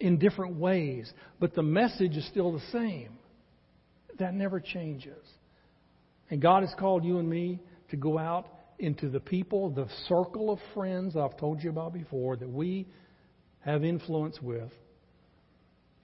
in 0.00 0.18
different 0.18 0.56
ways. 0.56 1.12
But 1.38 1.54
the 1.54 1.62
message 1.62 2.16
is 2.16 2.26
still 2.28 2.52
the 2.52 2.64
same. 2.72 3.18
That 4.18 4.34
never 4.34 4.60
changes. 4.60 5.24
And 6.30 6.42
God 6.42 6.62
has 6.62 6.74
called 6.78 7.04
you 7.04 7.18
and 7.18 7.28
me 7.28 7.60
to 7.90 7.96
go 7.96 8.18
out 8.18 8.48
into 8.78 9.08
the 9.08 9.20
people, 9.20 9.70
the 9.70 9.88
circle 10.08 10.50
of 10.50 10.58
friends 10.74 11.16
I've 11.16 11.36
told 11.36 11.62
you 11.62 11.70
about 11.70 11.92
before 11.92 12.36
that 12.36 12.48
we 12.48 12.86
have 13.60 13.84
influence 13.84 14.40
with, 14.40 14.70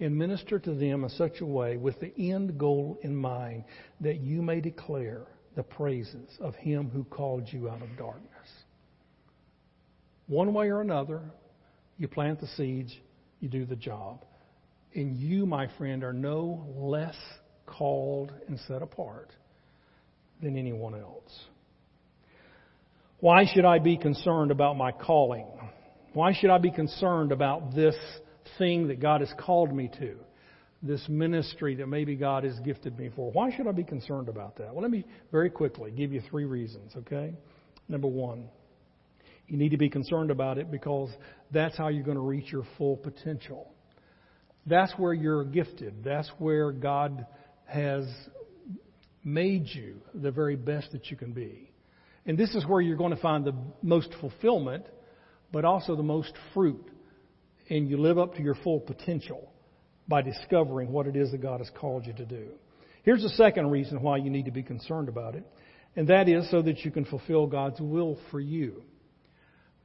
and 0.01 0.17
minister 0.17 0.59
to 0.59 0.75
them 0.75 1.05
in 1.05 1.11
such 1.11 1.41
a 1.41 1.47
way 1.47 1.77
with 1.77 1.99
the 2.01 2.13
end 2.31 2.59
goal 2.59 2.99
in 3.03 3.15
mind 3.15 3.65
that 4.01 4.21
you 4.21 4.43
may 4.43 4.61
declare 4.61 5.27
the 5.57 5.63
praises 5.63 6.29
of 6.41 6.55
Him 6.57 6.91
who 6.91 7.05
called 7.05 7.49
you 7.51 7.69
out 7.69 7.83
of 7.83 7.97
darkness. 7.97 8.31
One 10.27 10.55
way 10.55 10.69
or 10.71 10.81
another, 10.81 11.21
you 11.99 12.09
plant 12.09 12.41
the 12.41 12.47
seeds, 12.57 12.95
you 13.41 13.49
do 13.49 13.65
the 13.65 13.77
job. 13.77 14.25
And 14.95 15.17
you, 15.17 15.45
my 15.45 15.69
friend, 15.77 16.05
are 16.05 16.13
no 16.13 16.67
less 16.77 17.17
called 17.67 18.33
and 18.49 18.59
set 18.69 18.83
apart 18.83 19.31
than 20.43 20.57
anyone 20.57 20.95
else. 20.95 21.47
Why 23.21 23.45
should 23.53 23.65
I 23.65 23.79
be 23.79 23.97
concerned 23.97 24.51
about 24.51 24.77
my 24.77 24.93
calling? 24.93 25.47
Why 26.13 26.33
should 26.33 26.51
I 26.51 26.59
be 26.59 26.71
concerned 26.71 27.33
about 27.33 27.75
this 27.75 27.97
thing 28.59 28.89
that 28.89 29.01
God 29.01 29.21
has 29.21 29.33
called 29.39 29.75
me 29.75 29.91
to? 29.99 30.17
This 30.87 31.03
ministry 31.09 31.77
that 31.77 31.87
maybe 31.87 32.15
God 32.15 32.45
has 32.45 32.61
gifted 32.61 32.99
me 32.99 33.11
for. 33.17 33.33
Why 33.33 33.51
should 33.57 33.67
I 33.67 33.73
be 33.73 33.85
concerned 33.85 34.29
about 34.29 34.57
that? 34.59 34.75
Well, 34.75 34.83
let 34.83 34.91
me 34.91 35.07
very 35.33 35.49
quickly 35.49 35.91
give 35.91 36.13
you 36.13 36.21
three 36.31 36.45
reasons, 36.45 36.93
okay? 36.95 37.33
Number 37.89 38.07
one, 38.07 38.51
you 39.49 39.57
need 39.57 39.71
to 39.71 39.79
be 39.79 39.89
concerned 39.89 40.31
about 40.31 40.59
it 40.59 40.71
because 40.71 41.09
that's 41.51 41.75
how 41.79 41.89
you're 41.89 42.05
going 42.05 42.19
to 42.19 42.23
reach 42.23 42.53
your 42.53 42.65
full 42.77 42.99
potential. 42.99 43.73
That's 44.67 44.93
where 44.99 45.15
you're 45.15 45.45
gifted. 45.45 46.05
That's 46.05 46.31
where 46.39 46.71
God 46.71 47.27
has 47.65 48.05
made 49.25 49.67
you 49.69 50.03
the 50.15 50.31
very 50.31 50.57
best 50.57 50.93
that 50.93 51.11
you 51.11 51.17
can 51.17 51.33
be. 51.33 51.71
And 52.27 52.37
this 52.37 52.55
is 52.55 52.67
where 52.67 52.83
you're 52.83 52.99
going 52.99 53.15
to 53.15 53.23
find 53.23 53.43
the 53.47 53.55
most 53.83 54.11
fulfillment, 54.21 54.85
but 55.51 55.65
also 55.65 55.97
the 55.97 56.03
most 56.03 56.35
fruit. 56.53 56.91
And 57.71 57.89
you 57.89 57.97
live 57.97 58.19
up 58.19 58.35
to 58.35 58.43
your 58.43 58.55
full 58.57 58.81
potential 58.81 59.51
by 60.09 60.23
discovering 60.23 60.93
what 60.93 61.07
it 61.07 61.17
is 61.17 61.31
that 61.31 61.43
God 61.43 61.61
has 61.61 61.71
called 61.79 62.07
you 62.07 62.13
to 62.15 62.25
do. 62.25 62.49
Here's 63.03 63.23
the 63.23 63.31
second 63.31 63.71
reason 63.71 64.03
why 64.03 64.19
you 64.19 64.31
need 64.31 64.47
to 64.47 64.51
be 64.51 64.63
concerned 64.63 65.09
about 65.09 65.35
it, 65.35 65.45
and 65.97 66.09
that 66.09 66.29
is 66.29 66.51
so 66.51 66.63
that 66.63 66.85
you 66.85 66.91
can 66.91 67.05
fulfill 67.05 67.47
God's 67.47 67.81
will 67.81 68.19
for 68.31 68.41
you. 68.41 68.83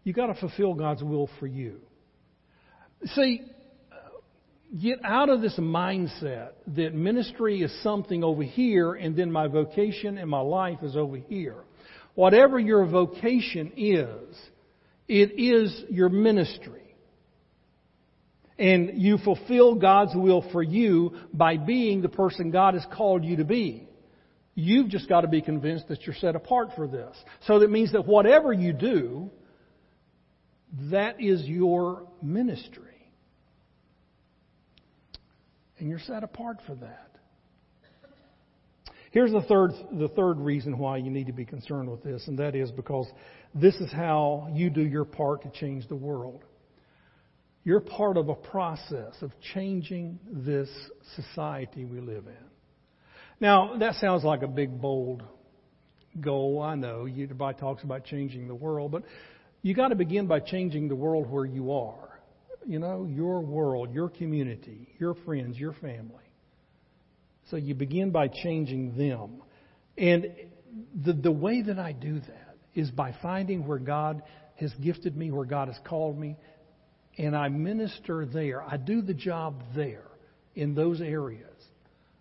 You've 0.03 0.15
got 0.15 0.27
to 0.27 0.36
fulfill 0.36 0.73
God's 0.73 1.03
will 1.03 1.29
for 1.39 1.47
you. 1.47 1.82
See, 3.05 3.41
get 4.82 4.99
out 5.03 5.29
of 5.29 5.41
this 5.41 5.58
mindset 5.58 6.51
that 6.75 6.93
ministry 6.93 7.62
is 7.62 7.84
something 7.84 8.23
over 8.23 8.43
here 8.43 8.93
and 8.93 9.15
then 9.15 9.32
my 9.32 9.47
vocation 9.47 10.17
and 10.17 10.29
my 10.29 10.39
life 10.39 10.79
is 10.84 10.95
over 10.95 11.17
here. 11.17 11.63
Whatever 12.15 12.60
your 12.60 12.86
vocation 12.86 13.71
is, 13.77 14.38
it 15.08 15.39
is 15.39 15.84
your 15.89 16.10
ministry. 16.10 16.88
And 18.60 19.02
you 19.02 19.17
fulfill 19.17 19.76
God's 19.76 20.13
will 20.13 20.48
for 20.52 20.62
you 20.62 21.15
by 21.34 21.56
being 21.56 22.02
the 22.02 22.10
person 22.10 22.52
God 22.52 22.74
has 22.74 22.86
called 22.93 23.24
you 23.24 23.38
to 23.38 23.45
be. 23.45 23.88
You've 24.54 24.89
just 24.89 25.08
got 25.08 25.22
to 25.22 25.30
be 25.30 25.41
convinced 25.41 25.88
that 25.88 26.06
you're 26.06 26.15
set 26.15 26.36
apart 26.36 26.72
for 26.76 26.86
this. 26.86 27.15
So 27.48 27.60
that 27.60 27.72
means 27.72 27.93
that 27.93 28.06
whatever 28.06 28.52
you 28.52 28.74
do, 28.74 29.32
that 30.91 31.22
is 31.22 31.43
your 31.45 32.06
ministry. 32.22 32.84
And 35.78 35.89
you're 35.89 36.00
set 36.00 36.26
apart 36.26 36.58
for 36.67 36.76
that. 36.76 37.10
Here's 39.12 39.32
the 39.32 39.41
third, 39.43 39.72
the 39.93 40.10
third 40.10 40.38
reason 40.38 40.78
why 40.78 40.98
you 40.98 41.10
need 41.10 41.28
to 41.28 41.34
be 41.34 41.45
concerned 41.45 41.89
with 41.89 42.04
this, 42.04 42.28
and 42.28 42.38
that 42.38 42.54
is 42.54 42.69
because 42.72 43.08
this 43.56 43.76
is 43.76 43.91
how 43.91 44.50
you 44.54 44.69
do 44.69 44.82
your 44.82 45.06
part 45.06 45.41
to 45.43 45.60
change 45.60 45.88
the 45.88 45.95
world. 45.95 46.43
You're 47.63 47.82
part 47.82 48.17
of 48.17 48.30
a 48.30 48.36
process 48.36 49.13
of 49.22 49.32
changing 49.54 50.19
this 50.32 50.69
society 51.15 51.86
we 51.86 52.00
live 52.00 52.26
in. 52.28 52.50
Now, 53.39 53.78
that 53.78 53.95
sounds 53.95 54.24
like 54.24 54.41
a 54.41 54.48
big, 54.48 54.82
bold 54.82 55.24
goal. 56.19 56.62
I 56.62 56.76
know. 56.76 57.06
Everybody 57.06 57.58
talks 57.58 57.84
about 57.84 58.06
changing 58.06 58.48
the 58.48 58.56
world, 58.56 58.91
but 58.91 59.04
you 59.62 59.74
got 59.74 59.89
to 59.89 59.95
begin 59.95 60.28
by 60.28 60.39
changing 60.39 60.88
the 60.88 60.95
world 60.95 61.30
where 61.30 61.45
you 61.45 61.72
are. 61.74 62.19
You 62.65 62.80
know, 62.80 63.06
your 63.10 63.39
world, 63.41 63.93
your 63.93 64.10
community, 64.10 64.89
your 65.00 65.15
friends, 65.26 65.58
your 65.58 65.74
family. 65.74 66.15
So 67.50 67.58
you 67.58 67.74
begin 67.74 68.12
by 68.12 68.28
changing 68.28 68.98
them. 68.98 69.41
And 69.98 70.28
the, 71.04 71.13
the 71.13 71.32
way 71.32 71.62
that 71.63 71.80
I 71.80 71.93
do 71.93 72.19
that 72.19 72.58
is 72.76 72.91
by 72.91 73.15
finding 73.22 73.65
where 73.65 73.80
God 73.80 74.22
has 74.56 74.72
gifted 74.82 75.15
me, 75.15 75.32
where 75.32 75.45
God 75.45 75.67
has 75.67 75.78
called 75.86 76.17
me, 76.17 76.38
and 77.17 77.36
I 77.36 77.50
minister 77.50 78.26
there. 78.26 78.62
I 78.62 78.78
do 78.78 79.02
the 79.02 79.13
job 79.13 79.62
there 79.76 80.06
in 80.56 80.76
those 80.76 81.02
areas, 81.02 81.56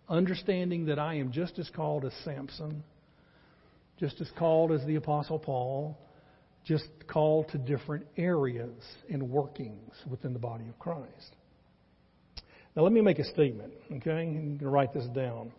understanding 0.07 0.85
that 0.85 0.99
I 0.99 1.15
am 1.15 1.31
just 1.31 1.59
as 1.59 1.69
called 1.75 2.05
as 2.05 2.13
Samson, 2.23 2.83
just 3.99 4.21
as 4.21 4.29
called 4.37 4.71
as 4.71 4.85
the 4.85 4.95
Apostle 4.95 5.39
Paul, 5.39 5.97
just 6.65 6.87
called 7.07 7.49
to 7.49 7.57
different 7.57 8.05
areas 8.17 8.83
and 9.09 9.29
workings 9.29 9.93
within 10.09 10.33
the 10.33 10.39
body 10.39 10.67
of 10.67 10.77
Christ. 10.77 11.35
Now, 12.75 12.83
let 12.83 12.91
me 12.91 13.01
make 13.01 13.19
a 13.19 13.25
statement, 13.25 13.73
okay? 13.97 14.11
I'm 14.11 14.33
going 14.33 14.59
to 14.59 14.69
write 14.69 14.93
this 14.93 15.07
down. 15.07 15.51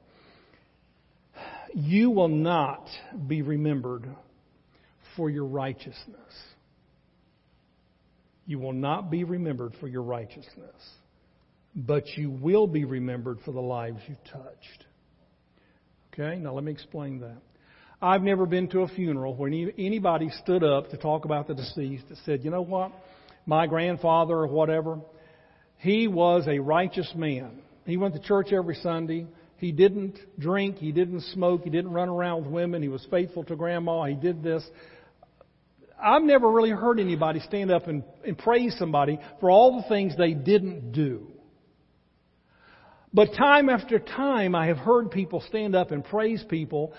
You 1.74 2.10
will 2.10 2.28
not 2.28 2.86
be 3.26 3.42
remembered 3.42 4.08
for 5.16 5.28
your 5.28 5.44
righteousness. 5.44 6.32
You 8.50 8.58
will 8.58 8.72
not 8.72 9.12
be 9.12 9.22
remembered 9.22 9.74
for 9.78 9.86
your 9.86 10.02
righteousness, 10.02 10.74
but 11.72 12.04
you 12.16 12.32
will 12.32 12.66
be 12.66 12.84
remembered 12.84 13.38
for 13.44 13.52
the 13.52 13.60
lives 13.60 14.00
you 14.08 14.16
touched. 14.32 14.86
Okay? 16.12 16.36
Now, 16.40 16.54
let 16.54 16.64
me 16.64 16.72
explain 16.72 17.20
that. 17.20 17.36
I've 18.02 18.22
never 18.22 18.46
been 18.46 18.66
to 18.70 18.80
a 18.80 18.88
funeral 18.88 19.36
where 19.36 19.52
anybody 19.78 20.30
stood 20.42 20.64
up 20.64 20.90
to 20.90 20.96
talk 20.96 21.26
about 21.26 21.46
the 21.46 21.54
deceased 21.54 22.08
that 22.08 22.18
said, 22.26 22.42
you 22.42 22.50
know 22.50 22.62
what? 22.62 22.90
My 23.46 23.68
grandfather 23.68 24.34
or 24.34 24.48
whatever, 24.48 24.98
he 25.76 26.08
was 26.08 26.48
a 26.48 26.58
righteous 26.58 27.12
man. 27.14 27.62
He 27.86 27.96
went 27.98 28.14
to 28.14 28.20
church 28.20 28.48
every 28.52 28.74
Sunday. 28.82 29.28
He 29.58 29.70
didn't 29.70 30.18
drink. 30.40 30.78
He 30.78 30.90
didn't 30.90 31.20
smoke. 31.34 31.62
He 31.62 31.70
didn't 31.70 31.92
run 31.92 32.08
around 32.08 32.42
with 32.42 32.52
women. 32.52 32.82
He 32.82 32.88
was 32.88 33.06
faithful 33.12 33.44
to 33.44 33.54
grandma. 33.54 34.06
He 34.06 34.16
did 34.16 34.42
this. 34.42 34.68
I've 36.02 36.22
never 36.22 36.50
really 36.50 36.70
heard 36.70 36.98
anybody 36.98 37.40
stand 37.40 37.70
up 37.70 37.86
and, 37.86 38.02
and 38.24 38.36
praise 38.36 38.74
somebody 38.78 39.18
for 39.40 39.50
all 39.50 39.76
the 39.76 39.88
things 39.88 40.14
they 40.16 40.32
didn't 40.32 40.92
do. 40.92 41.28
But 43.12 43.34
time 43.36 43.68
after 43.68 43.98
time, 43.98 44.54
I 44.54 44.66
have 44.66 44.78
heard 44.78 45.10
people 45.10 45.42
stand 45.48 45.74
up 45.74 45.90
and 45.90 46.04
praise 46.04 46.44
people 46.48 46.92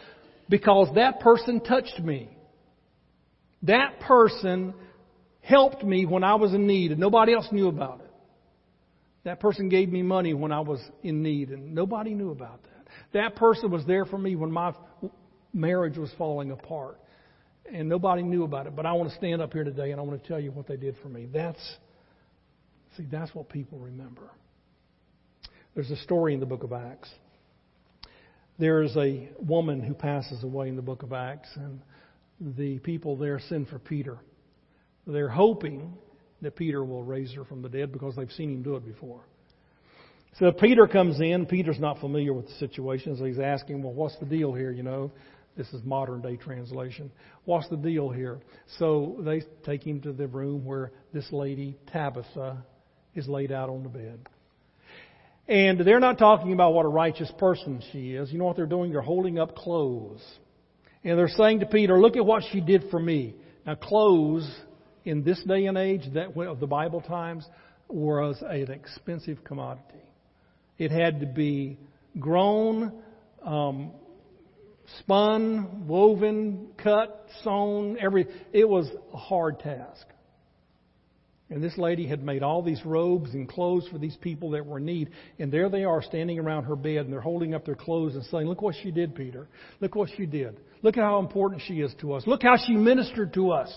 because 0.49 0.89
that 0.95 1.21
person 1.21 1.61
touched 1.61 1.99
me. 1.99 2.29
That 3.63 3.99
person 4.01 4.73
helped 5.39 5.83
me 5.83 6.05
when 6.05 6.23
I 6.23 6.35
was 6.35 6.53
in 6.53 6.67
need 6.67 6.91
and 6.91 6.99
nobody 6.99 7.33
else 7.33 7.47
knew 7.51 7.67
about 7.67 8.01
it. 8.01 8.11
That 9.23 9.39
person 9.39 9.69
gave 9.69 9.89
me 9.89 10.01
money 10.01 10.33
when 10.33 10.51
I 10.51 10.61
was 10.61 10.79
in 11.03 11.21
need 11.21 11.49
and 11.49 11.73
nobody 11.73 12.13
knew 12.13 12.31
about 12.31 12.63
that. 12.63 12.87
That 13.13 13.35
person 13.35 13.71
was 13.71 13.85
there 13.85 14.05
for 14.05 14.17
me 14.17 14.35
when 14.35 14.51
my 14.51 14.73
marriage 15.53 15.97
was 15.97 16.11
falling 16.17 16.51
apart 16.51 16.99
and 17.71 17.89
nobody 17.89 18.23
knew 18.23 18.43
about 18.43 18.67
it. 18.67 18.75
But 18.75 18.85
I 18.85 18.93
want 18.93 19.09
to 19.09 19.15
stand 19.15 19.41
up 19.41 19.53
here 19.53 19.63
today 19.63 19.91
and 19.91 19.99
I 19.99 20.03
want 20.03 20.21
to 20.21 20.27
tell 20.27 20.39
you 20.39 20.51
what 20.51 20.67
they 20.67 20.77
did 20.77 20.95
for 21.01 21.09
me. 21.09 21.27
That's, 21.31 21.59
see, 22.97 23.05
that's 23.11 23.33
what 23.33 23.49
people 23.49 23.79
remember. 23.79 24.29
There's 25.73 25.91
a 25.91 25.97
story 25.97 26.33
in 26.33 26.39
the 26.39 26.45
book 26.45 26.63
of 26.63 26.73
Acts. 26.73 27.09
There 28.59 28.83
is 28.83 28.95
a 28.97 29.29
woman 29.39 29.81
who 29.81 29.93
passes 29.93 30.43
away 30.43 30.67
in 30.67 30.75
the 30.75 30.81
book 30.81 31.01
of 31.03 31.13
Acts, 31.13 31.49
and 31.55 31.79
the 32.57 32.79
people 32.79 33.15
there 33.15 33.39
send 33.47 33.69
for 33.69 33.79
Peter. 33.79 34.17
They're 35.07 35.29
hoping 35.29 35.93
that 36.41 36.55
Peter 36.55 36.83
will 36.83 37.03
raise 37.03 37.33
her 37.33 37.45
from 37.45 37.61
the 37.61 37.69
dead 37.69 37.91
because 37.91 38.15
they've 38.15 38.31
seen 38.31 38.51
him 38.51 38.63
do 38.63 38.75
it 38.75 38.85
before. 38.85 39.21
So 40.39 40.51
Peter 40.51 40.87
comes 40.87 41.19
in. 41.19 41.45
Peter's 41.45 41.79
not 41.79 41.99
familiar 41.99 42.33
with 42.33 42.47
the 42.47 42.53
situation, 42.53 43.17
so 43.17 43.25
he's 43.25 43.39
asking, 43.39 43.81
Well, 43.81 43.93
what's 43.93 44.17
the 44.19 44.25
deal 44.25 44.53
here? 44.53 44.71
You 44.71 44.83
know, 44.83 45.11
this 45.55 45.67
is 45.73 45.83
modern 45.83 46.21
day 46.21 46.37
translation. 46.37 47.11
What's 47.45 47.67
the 47.69 47.77
deal 47.77 48.09
here? 48.09 48.39
So 48.77 49.17
they 49.19 49.43
take 49.63 49.85
him 49.85 50.01
to 50.01 50.13
the 50.13 50.27
room 50.27 50.65
where 50.65 50.91
this 51.13 51.27
lady, 51.31 51.77
Tabitha, 51.91 52.63
is 53.15 53.27
laid 53.27 53.51
out 53.51 53.69
on 53.69 53.83
the 53.83 53.89
bed. 53.89 54.19
And 55.47 55.79
they're 55.81 55.99
not 55.99 56.17
talking 56.17 56.53
about 56.53 56.73
what 56.73 56.85
a 56.85 56.89
righteous 56.89 57.31
person 57.37 57.81
she 57.91 58.13
is. 58.13 58.31
You 58.31 58.39
know 58.39 58.45
what 58.45 58.55
they're 58.55 58.65
doing? 58.65 58.91
They're 58.91 59.01
holding 59.01 59.37
up 59.37 59.55
clothes. 59.55 60.21
And 61.03 61.17
they're 61.17 61.27
saying 61.27 61.59
to 61.61 61.65
Peter, 61.65 61.99
Look 61.99 62.15
at 62.15 62.25
what 62.25 62.43
she 62.51 62.61
did 62.61 62.85
for 62.89 62.99
me. 62.99 63.35
Now, 63.65 63.75
clothes 63.75 64.49
in 65.03 65.23
this 65.23 65.41
day 65.43 65.65
and 65.65 65.77
age 65.77 66.03
that 66.13 66.37
of 66.37 66.59
the 66.59 66.67
Bible 66.67 67.01
times 67.01 67.45
was 67.89 68.41
an 68.47 68.71
expensive 68.71 69.43
commodity. 69.43 69.83
It 70.77 70.91
had 70.91 71.19
to 71.19 71.25
be 71.25 71.77
grown, 72.19 72.93
um, 73.43 73.91
spun, 74.99 75.87
woven, 75.87 76.69
cut, 76.77 77.27
sewn, 77.43 77.97
every 77.99 78.27
it 78.53 78.67
was 78.67 78.89
a 79.13 79.17
hard 79.17 79.59
task. 79.59 80.05
And 81.51 81.61
this 81.61 81.77
lady 81.77 82.07
had 82.07 82.23
made 82.23 82.43
all 82.43 82.63
these 82.63 82.83
robes 82.85 83.33
and 83.33 83.47
clothes 83.47 83.85
for 83.91 83.97
these 83.97 84.15
people 84.21 84.51
that 84.51 84.65
were 84.65 84.77
in 84.77 84.85
need. 84.85 85.09
And 85.37 85.51
there 85.51 85.69
they 85.69 85.83
are 85.83 86.01
standing 86.01 86.39
around 86.39 86.63
her 86.63 86.77
bed 86.77 86.99
and 86.99 87.11
they're 87.11 87.19
holding 87.19 87.53
up 87.53 87.65
their 87.65 87.75
clothes 87.75 88.15
and 88.15 88.23
saying, 88.25 88.47
Look 88.47 88.61
what 88.61 88.75
she 88.81 88.89
did, 88.89 89.15
Peter. 89.15 89.49
Look 89.81 89.93
what 89.93 90.09
she 90.15 90.25
did. 90.25 90.57
Look 90.81 90.97
at 90.97 91.03
how 91.03 91.19
important 91.19 91.61
she 91.67 91.81
is 91.81 91.93
to 91.99 92.13
us. 92.13 92.25
Look 92.25 92.41
how 92.41 92.55
she 92.55 92.73
ministered 92.73 93.33
to 93.33 93.51
us. 93.51 93.69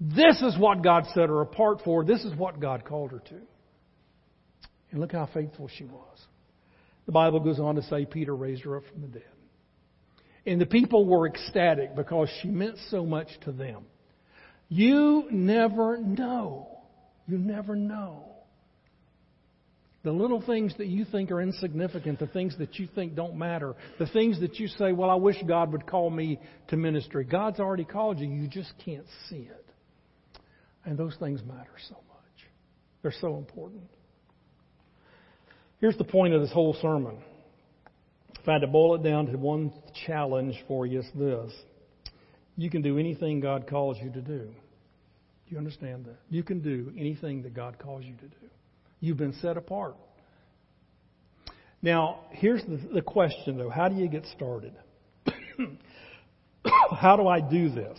This 0.00 0.42
is 0.42 0.58
what 0.58 0.82
God 0.82 1.04
set 1.14 1.28
her 1.28 1.42
apart 1.42 1.82
for. 1.84 2.04
This 2.04 2.24
is 2.24 2.34
what 2.34 2.58
God 2.58 2.84
called 2.84 3.12
her 3.12 3.20
to. 3.20 3.40
And 4.90 5.00
look 5.00 5.12
how 5.12 5.28
faithful 5.32 5.68
she 5.68 5.84
was. 5.84 6.18
The 7.06 7.12
Bible 7.12 7.38
goes 7.38 7.60
on 7.60 7.76
to 7.76 7.82
say 7.82 8.04
Peter 8.04 8.34
raised 8.34 8.64
her 8.64 8.78
up 8.78 8.82
from 8.90 9.02
the 9.02 9.08
dead. 9.08 9.22
And 10.46 10.60
the 10.60 10.66
people 10.66 11.04
were 11.04 11.26
ecstatic 11.26 11.94
because 11.94 12.28
she 12.40 12.48
meant 12.48 12.76
so 12.90 13.04
much 13.04 13.28
to 13.44 13.52
them. 13.52 13.84
You 14.68 15.26
never 15.30 15.98
know. 15.98 16.68
You 17.26 17.38
never 17.38 17.76
know. 17.76 18.26
The 20.02 20.12
little 20.12 20.40
things 20.40 20.74
that 20.78 20.86
you 20.86 21.04
think 21.04 21.30
are 21.30 21.42
insignificant, 21.42 22.18
the 22.18 22.26
things 22.26 22.56
that 22.58 22.78
you 22.78 22.88
think 22.94 23.14
don't 23.14 23.36
matter, 23.36 23.74
the 23.98 24.06
things 24.06 24.40
that 24.40 24.58
you 24.58 24.66
say, 24.66 24.92
well, 24.92 25.10
I 25.10 25.16
wish 25.16 25.36
God 25.46 25.72
would 25.72 25.86
call 25.86 26.08
me 26.08 26.40
to 26.68 26.76
ministry. 26.76 27.24
God's 27.24 27.60
already 27.60 27.84
called 27.84 28.18
you. 28.18 28.28
You 28.28 28.48
just 28.48 28.72
can't 28.82 29.04
see 29.28 29.48
it. 29.50 29.66
And 30.86 30.96
those 30.96 31.14
things 31.16 31.42
matter 31.46 31.68
so 31.88 31.96
much. 32.08 32.48
They're 33.02 33.12
so 33.20 33.36
important. 33.36 33.82
Here's 35.80 35.98
the 35.98 36.04
point 36.04 36.32
of 36.32 36.40
this 36.40 36.52
whole 36.52 36.74
sermon. 36.80 37.18
If 38.42 38.48
I 38.48 38.54
had 38.54 38.62
to 38.62 38.66
boil 38.66 38.94
it 38.94 39.02
down 39.02 39.26
to 39.26 39.36
one 39.36 39.72
challenge 40.06 40.56
for 40.66 40.86
you, 40.86 41.00
it's 41.00 41.10
this. 41.14 41.52
You 42.56 42.70
can 42.70 42.80
do 42.82 42.98
anything 42.98 43.40
God 43.40 43.66
calls 43.66 43.98
you 44.02 44.10
to 44.10 44.20
do. 44.20 44.48
Do 45.50 45.54
you 45.54 45.58
understand 45.58 46.06
that? 46.06 46.16
You 46.30 46.42
can 46.42 46.60
do 46.60 46.92
anything 46.98 47.42
that 47.42 47.54
God 47.54 47.78
calls 47.78 48.04
you 48.04 48.14
to 48.14 48.26
do. 48.26 48.46
You've 49.00 49.18
been 49.18 49.34
set 49.40 49.56
apart. 49.56 49.96
Now, 51.82 52.20
here's 52.30 52.62
the, 52.62 52.80
the 52.94 53.02
question 53.02 53.58
though. 53.58 53.70
How 53.70 53.88
do 53.88 53.96
you 53.96 54.08
get 54.08 54.24
started? 54.36 54.72
How 56.64 57.16
do 57.16 57.26
I 57.28 57.40
do 57.40 57.70
this? 57.70 57.98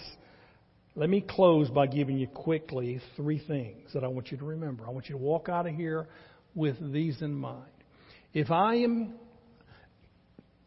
Let 0.95 1.09
me 1.09 1.21
close 1.21 1.69
by 1.69 1.87
giving 1.87 2.17
you 2.17 2.27
quickly 2.27 2.99
three 3.15 3.39
things 3.47 3.93
that 3.93 4.03
I 4.03 4.07
want 4.07 4.31
you 4.31 4.37
to 4.37 4.45
remember. 4.45 4.85
I 4.87 4.91
want 4.91 5.07
you 5.07 5.15
to 5.15 5.21
walk 5.21 5.49
out 5.49 5.67
of 5.67 5.75
here 5.75 6.07
with 6.53 6.75
these 6.91 7.21
in 7.21 7.33
mind. 7.33 7.65
If 8.33 8.51
I 8.51 8.75
am 8.75 9.13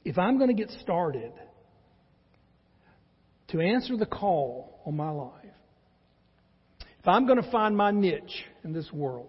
if 0.05 0.19
I'm 0.19 0.38
going 0.38 0.55
to 0.55 0.55
get 0.55 0.71
started 0.83 1.33
to 3.49 3.61
answer 3.61 3.97
the 3.97 4.07
call 4.07 4.81
on 4.85 4.97
my 4.97 5.11
life, 5.11 5.31
if 7.01 7.09
I'm 7.09 7.27
going 7.27 7.43
to 7.43 7.51
find 7.51 7.77
my 7.77 7.90
niche 7.90 8.45
in 8.64 8.73
this 8.73 8.90
world, 8.93 9.29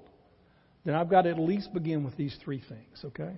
then 0.85 0.95
I've 0.95 1.09
got 1.09 1.23
to 1.23 1.29
at 1.29 1.39
least 1.39 1.73
begin 1.73 2.03
with 2.03 2.15
these 2.15 2.35
three 2.43 2.61
things, 2.67 3.03
okay? 3.03 3.33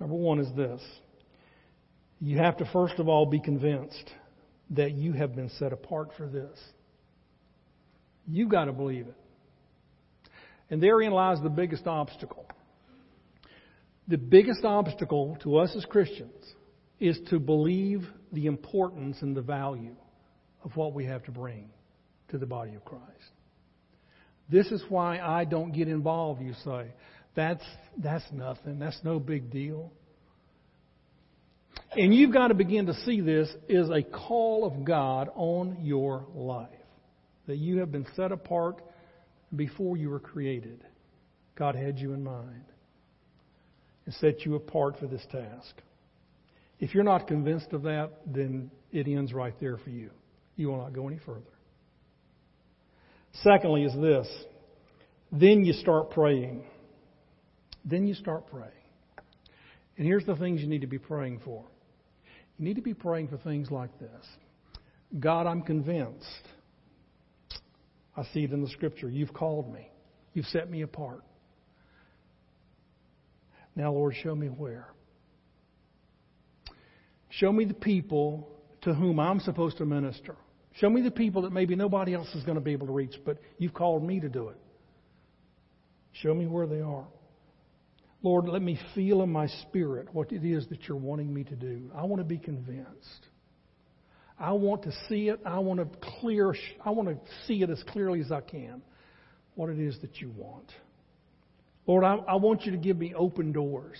Number 0.00 0.16
one 0.16 0.40
is 0.40 0.48
this. 0.56 0.80
You 2.20 2.38
have 2.38 2.56
to 2.58 2.70
first 2.72 2.94
of 2.98 3.08
all 3.08 3.26
be 3.26 3.40
convinced 3.40 4.10
that 4.70 4.92
you 4.92 5.12
have 5.12 5.36
been 5.36 5.50
set 5.58 5.72
apart 5.72 6.10
for 6.16 6.26
this. 6.26 6.58
You've 8.26 8.48
got 8.48 8.64
to 8.64 8.72
believe 8.72 9.06
it. 9.06 9.16
And 10.70 10.82
therein 10.82 11.12
lies 11.12 11.40
the 11.42 11.50
biggest 11.50 11.86
obstacle. 11.86 12.46
The 14.06 14.18
biggest 14.18 14.64
obstacle 14.64 15.38
to 15.42 15.58
us 15.58 15.74
as 15.74 15.84
Christians 15.86 16.44
is 17.00 17.18
to 17.30 17.38
believe 17.38 18.06
the 18.32 18.46
importance 18.46 19.18
and 19.22 19.36
the 19.36 19.42
value 19.42 19.96
of 20.62 20.76
what 20.76 20.92
we 20.92 21.06
have 21.06 21.24
to 21.24 21.30
bring 21.30 21.70
to 22.28 22.38
the 22.38 22.46
body 22.46 22.74
of 22.74 22.84
Christ. 22.84 23.04
This 24.50 24.66
is 24.66 24.82
why 24.88 25.18
I 25.18 25.44
don't 25.44 25.72
get 25.72 25.88
involved, 25.88 26.42
you 26.42 26.54
say. 26.64 26.92
That's, 27.34 27.64
that's 27.96 28.24
nothing. 28.30 28.78
That's 28.78 28.98
no 29.02 29.18
big 29.18 29.50
deal. 29.50 29.90
And 31.96 32.14
you've 32.14 32.32
got 32.32 32.48
to 32.48 32.54
begin 32.54 32.86
to 32.86 32.94
see 33.04 33.20
this 33.20 33.48
as 33.70 33.88
a 33.88 34.02
call 34.02 34.66
of 34.66 34.84
God 34.84 35.30
on 35.34 35.78
your 35.80 36.26
life. 36.34 36.68
That 37.46 37.56
you 37.56 37.78
have 37.78 37.90
been 37.90 38.06
set 38.16 38.32
apart 38.32 38.82
before 39.54 39.96
you 39.96 40.10
were 40.10 40.20
created. 40.20 40.84
God 41.56 41.74
had 41.74 41.98
you 41.98 42.12
in 42.12 42.22
mind 42.22 42.64
and 44.04 44.14
set 44.14 44.44
you 44.44 44.54
apart 44.54 44.98
for 44.98 45.06
this 45.06 45.24
task. 45.30 45.74
If 46.80 46.94
you're 46.94 47.04
not 47.04 47.26
convinced 47.26 47.72
of 47.72 47.82
that, 47.82 48.10
then 48.26 48.70
it 48.92 49.06
ends 49.06 49.32
right 49.32 49.54
there 49.60 49.78
for 49.78 49.90
you. 49.90 50.10
You 50.56 50.68
will 50.68 50.78
not 50.78 50.92
go 50.92 51.08
any 51.08 51.18
further. 51.24 51.40
Secondly, 53.42 53.84
is 53.84 53.94
this. 53.94 54.28
Then 55.32 55.64
you 55.64 55.72
start 55.72 56.10
praying. 56.10 56.64
Then 57.84 58.06
you 58.06 58.14
start 58.14 58.46
praying. 58.46 58.70
And 59.96 60.06
here's 60.06 60.24
the 60.24 60.36
things 60.36 60.60
you 60.60 60.68
need 60.68 60.82
to 60.82 60.86
be 60.86 60.98
praying 60.98 61.40
for. 61.44 61.64
You 62.58 62.64
need 62.64 62.76
to 62.76 62.82
be 62.82 62.94
praying 62.94 63.28
for 63.28 63.36
things 63.38 63.70
like 63.70 63.98
this 63.98 64.26
God, 65.18 65.46
I'm 65.46 65.62
convinced. 65.62 66.24
I 68.16 68.24
see 68.32 68.44
it 68.44 68.52
in 68.52 68.62
the 68.62 68.68
scripture. 68.68 69.08
You've 69.08 69.32
called 69.34 69.72
me, 69.72 69.90
you've 70.32 70.46
set 70.46 70.70
me 70.70 70.82
apart. 70.82 71.22
Now, 73.76 73.92
Lord, 73.92 74.14
show 74.22 74.34
me 74.34 74.48
where. 74.48 74.88
Show 77.30 77.52
me 77.52 77.64
the 77.64 77.74
people 77.74 78.48
to 78.82 78.94
whom 78.94 79.18
I'm 79.18 79.40
supposed 79.40 79.78
to 79.78 79.84
minister. 79.84 80.36
Show 80.74 80.90
me 80.90 81.02
the 81.02 81.10
people 81.10 81.42
that 81.42 81.52
maybe 81.52 81.74
nobody 81.74 82.14
else 82.14 82.28
is 82.34 82.44
going 82.44 82.56
to 82.56 82.60
be 82.60 82.72
able 82.72 82.86
to 82.86 82.92
reach, 82.92 83.14
but 83.24 83.38
you've 83.58 83.74
called 83.74 84.04
me 84.04 84.20
to 84.20 84.28
do 84.28 84.48
it. 84.48 84.56
Show 86.12 86.34
me 86.34 86.46
where 86.46 86.66
they 86.66 86.80
are. 86.80 87.06
Lord, 88.22 88.48
let 88.48 88.62
me 88.62 88.78
feel 88.94 89.22
in 89.22 89.30
my 89.30 89.48
spirit 89.62 90.08
what 90.12 90.32
it 90.32 90.44
is 90.44 90.66
that 90.68 90.88
you're 90.88 90.96
wanting 90.96 91.32
me 91.32 91.44
to 91.44 91.56
do. 91.56 91.90
I 91.94 92.04
want 92.04 92.20
to 92.20 92.24
be 92.24 92.38
convinced. 92.38 93.28
I 94.38 94.52
want 94.52 94.84
to 94.84 94.92
see 95.08 95.28
it. 95.28 95.40
I 95.44 95.58
want 95.58 95.80
to 95.80 95.98
clear. 96.20 96.54
I 96.84 96.90
want 96.90 97.08
to 97.08 97.18
see 97.46 97.62
it 97.62 97.70
as 97.70 97.82
clearly 97.88 98.20
as 98.20 98.32
I 98.32 98.40
can. 98.40 98.82
What 99.54 99.70
it 99.70 99.78
is 99.78 99.98
that 100.00 100.20
you 100.20 100.30
want. 100.36 100.72
Lord, 101.86 102.04
I, 102.04 102.16
I 102.16 102.36
want 102.36 102.64
you 102.64 102.72
to 102.72 102.78
give 102.78 102.96
me 102.96 103.14
open 103.14 103.52
doors. 103.52 103.98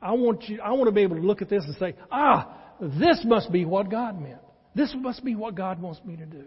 I 0.00 0.12
want 0.12 0.48
you. 0.48 0.60
I 0.60 0.72
want 0.72 0.86
to 0.86 0.92
be 0.92 1.02
able 1.02 1.16
to 1.16 1.22
look 1.22 1.42
at 1.42 1.48
this 1.48 1.64
and 1.64 1.76
say, 1.76 1.94
Ah, 2.10 2.56
this 2.80 3.22
must 3.24 3.50
be 3.52 3.64
what 3.64 3.90
God 3.90 4.20
meant. 4.20 4.40
This 4.74 4.94
must 4.96 5.24
be 5.24 5.34
what 5.34 5.54
God 5.54 5.80
wants 5.80 6.00
me 6.04 6.16
to 6.16 6.26
do. 6.26 6.44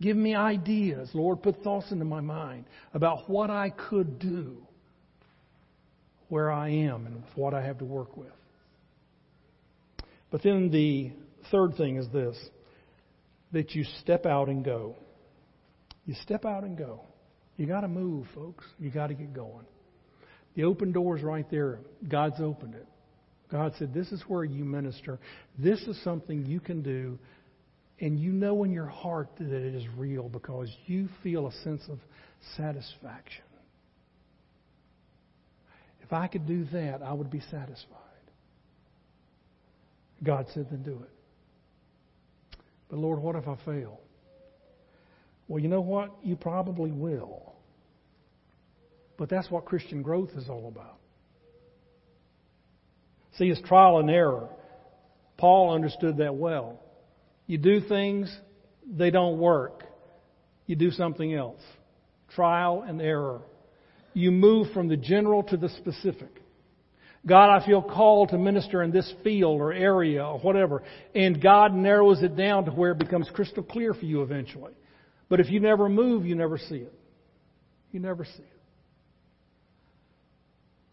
Give 0.00 0.16
me 0.16 0.34
ideas, 0.34 1.08
Lord. 1.14 1.42
Put 1.42 1.62
thoughts 1.62 1.90
into 1.90 2.04
my 2.04 2.20
mind 2.20 2.66
about 2.92 3.30
what 3.30 3.50
I 3.50 3.70
could 3.70 4.18
do 4.18 4.58
where 6.28 6.50
I 6.50 6.70
am 6.70 7.06
and 7.06 7.22
what 7.34 7.54
I 7.54 7.64
have 7.64 7.78
to 7.78 7.84
work 7.84 8.16
with. 8.16 8.32
But 10.30 10.42
then 10.42 10.70
the 10.70 11.12
third 11.50 11.76
thing 11.76 11.96
is 11.96 12.08
this 12.12 12.36
that 13.52 13.74
you 13.74 13.84
step 14.02 14.26
out 14.26 14.48
and 14.48 14.64
go. 14.64 14.96
You 16.04 16.14
step 16.22 16.44
out 16.44 16.64
and 16.64 16.76
go. 16.76 17.02
You 17.56 17.66
got 17.66 17.80
to 17.82 17.88
move, 17.88 18.26
folks. 18.34 18.64
You 18.78 18.90
got 18.90 19.08
to 19.08 19.14
get 19.14 19.32
going. 19.32 19.64
The 20.54 20.64
open 20.64 20.92
door 20.92 21.16
is 21.16 21.22
right 21.22 21.48
there. 21.50 21.78
God's 22.08 22.40
opened 22.40 22.74
it. 22.74 22.86
God 23.50 23.72
said, 23.78 23.94
This 23.94 24.10
is 24.12 24.22
where 24.26 24.44
you 24.44 24.64
minister. 24.64 25.18
This 25.58 25.80
is 25.82 26.02
something 26.02 26.44
you 26.46 26.60
can 26.60 26.82
do. 26.82 27.18
And 27.98 28.18
you 28.18 28.32
know 28.32 28.64
in 28.64 28.72
your 28.72 28.86
heart 28.86 29.30
that 29.38 29.50
it 29.50 29.74
is 29.74 29.84
real 29.96 30.28
because 30.28 30.68
you 30.86 31.08
feel 31.22 31.46
a 31.46 31.52
sense 31.62 31.82
of 31.88 31.98
satisfaction. 32.56 33.44
If 36.02 36.12
I 36.12 36.26
could 36.26 36.46
do 36.46 36.64
that, 36.72 37.02
I 37.02 37.12
would 37.12 37.30
be 37.30 37.40
satisfied. 37.40 37.96
God 40.22 40.46
said, 40.54 40.68
then 40.70 40.82
do 40.82 41.02
it. 41.02 42.58
But 42.88 42.98
Lord, 42.98 43.18
what 43.18 43.34
if 43.34 43.48
I 43.48 43.56
fail? 43.64 44.00
Well, 45.48 45.60
you 45.62 45.68
know 45.68 45.80
what? 45.80 46.14
You 46.22 46.36
probably 46.36 46.90
will. 46.90 47.54
But 49.16 49.28
that's 49.28 49.50
what 49.50 49.64
Christian 49.64 50.02
growth 50.02 50.30
is 50.36 50.48
all 50.48 50.68
about. 50.68 50.98
See, 53.38 53.46
it's 53.46 53.60
trial 53.62 53.98
and 53.98 54.10
error. 54.10 54.48
Paul 55.36 55.74
understood 55.74 56.18
that 56.18 56.34
well. 56.34 56.80
You 57.46 57.58
do 57.58 57.80
things, 57.80 58.34
they 58.86 59.10
don't 59.10 59.38
work. 59.38 59.84
You 60.66 60.76
do 60.76 60.90
something 60.90 61.32
else. 61.32 61.60
Trial 62.34 62.82
and 62.86 63.00
error 63.00 63.42
you 64.16 64.30
move 64.30 64.72
from 64.72 64.88
the 64.88 64.96
general 64.96 65.42
to 65.42 65.58
the 65.58 65.68
specific. 65.68 66.40
God, 67.26 67.54
I 67.54 67.66
feel 67.66 67.82
called 67.82 68.30
to 68.30 68.38
minister 68.38 68.82
in 68.82 68.90
this 68.90 69.12
field 69.22 69.60
or 69.60 69.74
area 69.74 70.24
or 70.24 70.38
whatever. 70.38 70.82
And 71.14 71.42
God 71.42 71.74
narrows 71.74 72.22
it 72.22 72.34
down 72.34 72.64
to 72.64 72.70
where 72.70 72.92
it 72.92 72.98
becomes 72.98 73.28
crystal 73.34 73.62
clear 73.62 73.92
for 73.92 74.06
you 74.06 74.22
eventually. 74.22 74.72
But 75.28 75.40
if 75.40 75.50
you 75.50 75.60
never 75.60 75.88
move, 75.88 76.24
you 76.24 76.34
never 76.34 76.58
see 76.58 76.76
it. 76.76 76.94
You 77.92 78.00
never 78.00 78.24
see 78.24 78.42
it. 78.42 78.60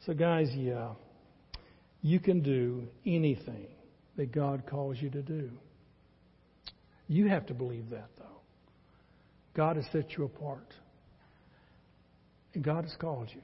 So, 0.06 0.14
guys, 0.14 0.50
yeah, 0.54 0.90
you 2.02 2.20
can 2.20 2.42
do 2.42 2.84
anything 3.06 3.68
that 4.18 4.32
God 4.32 4.64
calls 4.70 4.98
you 5.00 5.10
to 5.12 5.22
do. 5.22 5.50
You 7.08 7.28
have 7.28 7.46
to 7.48 7.54
believe 7.54 7.90
that, 7.92 8.10
though. 8.18 8.26
God 9.56 9.76
has 9.76 9.86
set 9.92 10.18
you 10.18 10.26
apart. 10.26 10.74
And 12.54 12.64
God 12.64 12.84
has 12.84 12.96
called 13.00 13.30
you. 13.34 13.42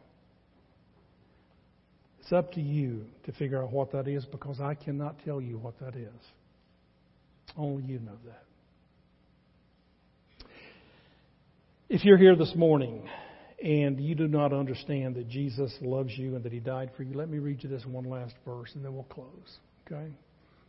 It's 2.20 2.32
up 2.32 2.52
to 2.54 2.62
you 2.62 3.06
to 3.26 3.32
figure 3.34 3.62
out 3.62 3.72
what 3.72 3.92
that 3.94 4.08
is 4.08 4.26
because 4.26 4.60
I 4.60 4.76
cannot 4.76 5.16
tell 5.26 5.42
you 5.42 5.58
what 5.58 5.80
that 5.80 5.96
is. 5.96 6.22
Only 7.58 7.84
you 7.84 8.00
know 8.00 8.18
that. 8.26 8.44
If 11.90 12.06
you're 12.06 12.20
here 12.20 12.36
this 12.36 12.54
morning 12.56 13.10
and 13.64 14.00
you 14.00 14.14
do 14.14 14.28
not 14.28 14.54
understand 14.54 15.16
that 15.16 15.28
Jesus 15.28 15.74
loves 15.82 16.16
you 16.16 16.36
and 16.36 16.44
that 16.44 16.54
He 16.54 16.60
died 16.60 16.92
for 16.96 17.02
you, 17.02 17.16
let 17.16 17.30
me 17.30 17.40
read 17.40 17.64
you 17.64 17.70
this 17.70 17.84
one 17.84 18.04
last 18.04 18.36
verse 18.46 18.70
and 18.76 18.86
then 18.86 18.94
we'll 18.94 19.06
close. 19.06 19.58
Okay? 19.88 20.14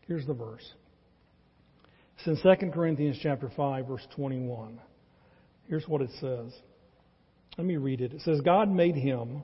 Here's 0.09 0.27
the 0.27 0.33
verse. 0.33 0.67
It's 2.17 2.43
in 2.43 2.57
2 2.59 2.71
Corinthians 2.71 3.19
chapter 3.23 3.51
5, 3.55 3.87
verse 3.87 4.07
21. 4.17 4.81
Here's 5.69 5.87
what 5.87 6.01
it 6.01 6.11
says. 6.21 6.55
Let 7.59 7.67
me 7.67 7.77
read 7.77 8.01
it. 8.01 8.15
It 8.15 8.23
says, 8.23 8.41
God 8.41 8.71
made 8.71 8.97
him 8.97 9.43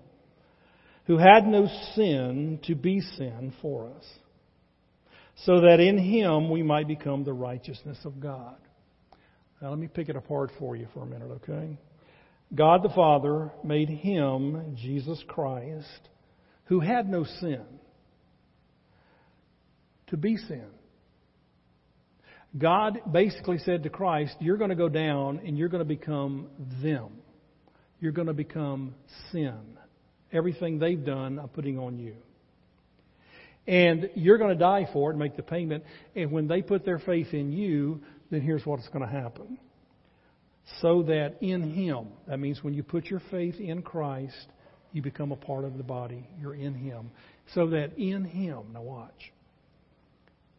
who 1.07 1.19
had 1.19 1.47
no 1.47 1.69
sin 1.95 2.59
to 2.65 2.75
be 2.75 3.01
sin 3.01 3.53
for 3.61 3.91
us, 3.91 4.05
so 5.45 5.61
that 5.61 5.79
in 5.79 5.99
him 5.99 6.49
we 6.49 6.63
might 6.63 6.89
become 6.89 7.23
the 7.23 7.35
righteousness 7.35 7.99
of 8.07 8.19
God. 8.19 8.57
Now 9.61 9.71
let 9.71 9.79
me 9.79 9.89
pick 9.89 10.09
it 10.09 10.17
apart 10.17 10.51
for 10.59 10.77
you 10.77 10.87
for 10.93 11.03
a 11.03 11.07
minute, 11.07 11.31
okay? 11.43 11.79
God 12.55 12.83
the 12.83 12.91
Father 12.91 13.51
made 13.65 13.89
him, 13.89 14.77
Jesus 14.77 15.23
Christ, 15.27 16.09
who 16.67 16.81
had 16.81 17.09
no 17.09 17.25
sin, 17.25 17.65
to 20.09 20.17
be 20.17 20.37
sin. 20.37 20.67
God 22.57 23.01
basically 23.11 23.59
said 23.59 23.83
to 23.83 23.91
Christ, 23.91 24.37
You're 24.41 24.57
going 24.57 24.71
to 24.71 24.77
go 24.77 24.89
down 24.89 25.41
and 25.45 25.59
you're 25.59 25.69
going 25.69 25.81
to 25.81 25.85
become 25.85 26.47
them 26.83 27.11
you're 28.01 28.13
going 28.13 28.29
to 28.29 28.35
become 28.35 28.95
sin. 29.33 29.59
Everything 30.33 30.79
they've 30.79 31.03
done, 31.05 31.39
I'm 31.39 31.49
putting 31.49 31.79
on 31.79 31.99
you. 31.99 32.15
And 33.67 34.11
you're 34.15 34.39
going 34.39 34.57
to 34.57 34.59
die 34.59 34.89
for 34.93 35.11
it, 35.11 35.15
and 35.15 35.19
make 35.19 35.37
the 35.37 35.43
payment. 35.43 35.85
And 36.15 36.31
when 36.31 36.47
they 36.47 36.63
put 36.63 36.85
their 36.85 36.99
faith 37.01 37.33
in 37.33 37.53
you, 37.53 38.01
then 38.31 38.41
here's 38.41 38.65
what's 38.67 38.89
going 38.89 39.07
to 39.07 39.13
happen. 39.13 39.59
So 40.81 41.05
that 41.05 41.37
in 41.41 41.71
Him, 41.73 42.09
that 42.27 42.39
means 42.39 42.63
when 42.63 42.75
you 42.75 42.83
put 42.83 43.07
your 43.07 43.23
faith 43.31 43.61
in 43.61 43.83
Christ, 43.83 44.49
you 44.93 45.03
become 45.03 45.31
a 45.31 45.37
part 45.37 45.65
of 45.65 45.77
the 45.77 45.85
body. 45.85 46.29
You're 46.41 46.55
in 46.55 46.75
Him. 46.75 47.11
So 47.55 47.69
that 47.69 47.97
in 47.99 48.25
Him, 48.25 48.73
now 48.73 48.83
watch, 48.83 49.33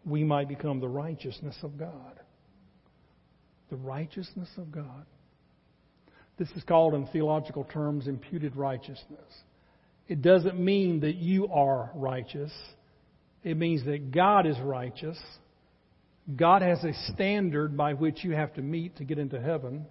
we 0.06 0.24
might 0.24 0.48
become 0.48 0.80
the 0.80 0.88
righteousness 0.88 1.58
of 1.64 1.78
God. 1.78 2.20
The 3.70 3.76
righteousness 3.76 4.50
of 4.58 4.72
God. 4.72 5.06
This 6.38 6.50
is 6.52 6.64
called, 6.64 6.94
in 6.94 7.08
theological 7.08 7.66
terms, 7.66 8.08
imputed 8.08 8.56
righteousness. 8.56 9.44
It 10.08 10.22
doesn't 10.22 10.58
mean 10.58 11.02
that 11.02 11.16
you 11.16 11.50
are 11.50 11.92
righteous. 11.96 12.52
It 13.44 13.58
means 13.58 13.84
that 13.86 14.12
God 14.12 14.46
is 14.46 14.58
righteous. 14.60 15.18
God 16.36 16.62
has 16.62 16.84
a 16.84 16.94
standard 17.14 17.78
by 17.78 17.94
which 17.94 18.24
you 18.24 18.32
have 18.32 18.54
to 18.56 18.62
meet 18.62 18.98
to 18.98 19.06
get 19.06 19.18
into 19.18 19.40
heaven. 19.40 19.86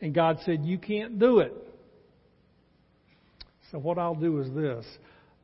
And 0.00 0.14
God 0.14 0.38
said, 0.44 0.64
You 0.64 0.78
can't 0.78 1.18
do 1.18 1.38
it. 1.38 1.54
So, 3.70 3.78
what 3.78 3.98
I'll 3.98 4.14
do 4.14 4.40
is 4.40 4.52
this 4.52 4.84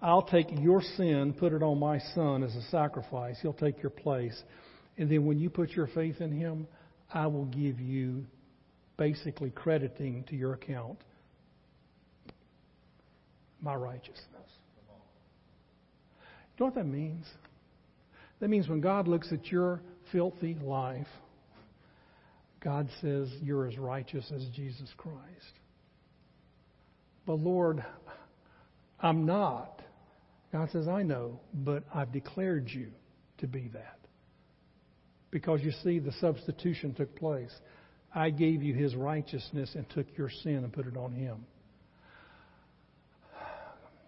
I'll 0.01 0.23
take 0.23 0.47
your 0.51 0.83
sin, 0.83 1.35
put 1.39 1.53
it 1.53 1.63
on 1.63 1.79
my 1.79 2.01
son 2.15 2.43
as 2.43 2.55
a 2.57 2.63
sacrifice. 2.71 3.39
He'll 3.41 3.53
take 3.53 3.83
your 3.83 3.91
place. 3.91 4.41
And 4.99 5.11
then 5.11 5.25
when 5.25 5.39
you 5.39 5.49
put 5.49 5.71
your 5.71 5.87
faith 5.87 6.21
in 6.21 6.33
him, 6.33 6.67
I 7.13 7.27
will 7.29 7.47
give 7.47 7.81
you 7.81 8.27
basically 8.97 9.51
crediting 9.51 10.25
to 10.25 10.37
your 10.37 10.55
account 10.55 10.99
my 13.61 13.75
righteousness. 13.75 14.19
you 14.29 14.35
know 16.59 16.67
what 16.67 16.75
that 16.75 16.87
means? 16.87 17.27
That 18.41 18.49
means 18.49 18.69
when 18.69 18.81
God 18.81 19.07
looks 19.07 19.33
at 19.33 19.47
your 19.47 19.81
filthy 20.13 20.55
life, 20.63 21.09
God 22.61 22.89
says 23.01 23.29
you're 23.43 23.67
as 23.67 23.77
righteous 23.77 24.31
as 24.35 24.47
Jesus 24.55 24.89
Christ. 24.97 25.19
But 27.27 27.35
Lord, 27.41 27.85
I'm 29.01 29.27
not. 29.27 29.83
God 30.53 30.69
says, 30.71 30.87
I 30.87 31.03
know, 31.03 31.41
but 31.53 31.83
I've 31.93 32.13
declared 32.13 32.69
you 32.69 32.89
to 33.39 33.47
be 33.47 33.69
that. 33.73 33.99
Because 35.31 35.63
you 35.63 35.73
see, 35.83 35.99
the 35.99 36.13
substitution 36.21 36.95
took 36.95 37.17
place. 37.17 37.53
I 38.15 38.31
gave 38.31 38.63
you 38.63 38.75
his 38.75 38.95
righteousness 38.95 39.71
and 39.75 39.89
took 39.91 40.07
your 40.17 40.29
sin 40.29 40.57
and 40.57 40.73
put 40.73 40.87
it 40.87 40.97
on 40.97 41.13
him. 41.13 41.47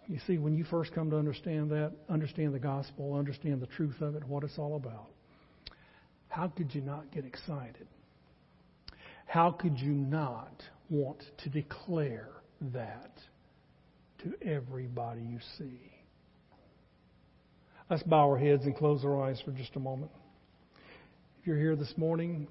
You 0.06 0.18
see, 0.26 0.36
when 0.36 0.54
you 0.54 0.64
first 0.64 0.92
come 0.92 1.10
to 1.10 1.16
understand 1.16 1.70
that, 1.70 1.92
understand 2.10 2.52
the 2.52 2.58
gospel, 2.58 3.14
understand 3.14 3.62
the 3.62 3.66
truth 3.66 4.02
of 4.02 4.16
it, 4.16 4.24
what 4.24 4.44
it's 4.44 4.58
all 4.58 4.76
about, 4.76 5.08
how 6.34 6.48
could 6.48 6.74
you 6.74 6.80
not 6.80 7.12
get 7.12 7.24
excited? 7.24 7.86
How 9.26 9.52
could 9.52 9.78
you 9.78 9.92
not 9.92 10.64
want 10.90 11.22
to 11.44 11.48
declare 11.48 12.28
that 12.72 13.12
to 14.24 14.34
everybody 14.44 15.20
you 15.22 15.38
see? 15.58 15.92
Let's 17.88 18.02
bow 18.02 18.30
our 18.30 18.36
heads 18.36 18.64
and 18.64 18.74
close 18.74 19.04
our 19.04 19.22
eyes 19.22 19.40
for 19.44 19.52
just 19.52 19.76
a 19.76 19.78
moment. 19.78 20.10
If 21.40 21.46
you're 21.46 21.56
here 21.56 21.76
this 21.76 21.94
morning 21.96 22.48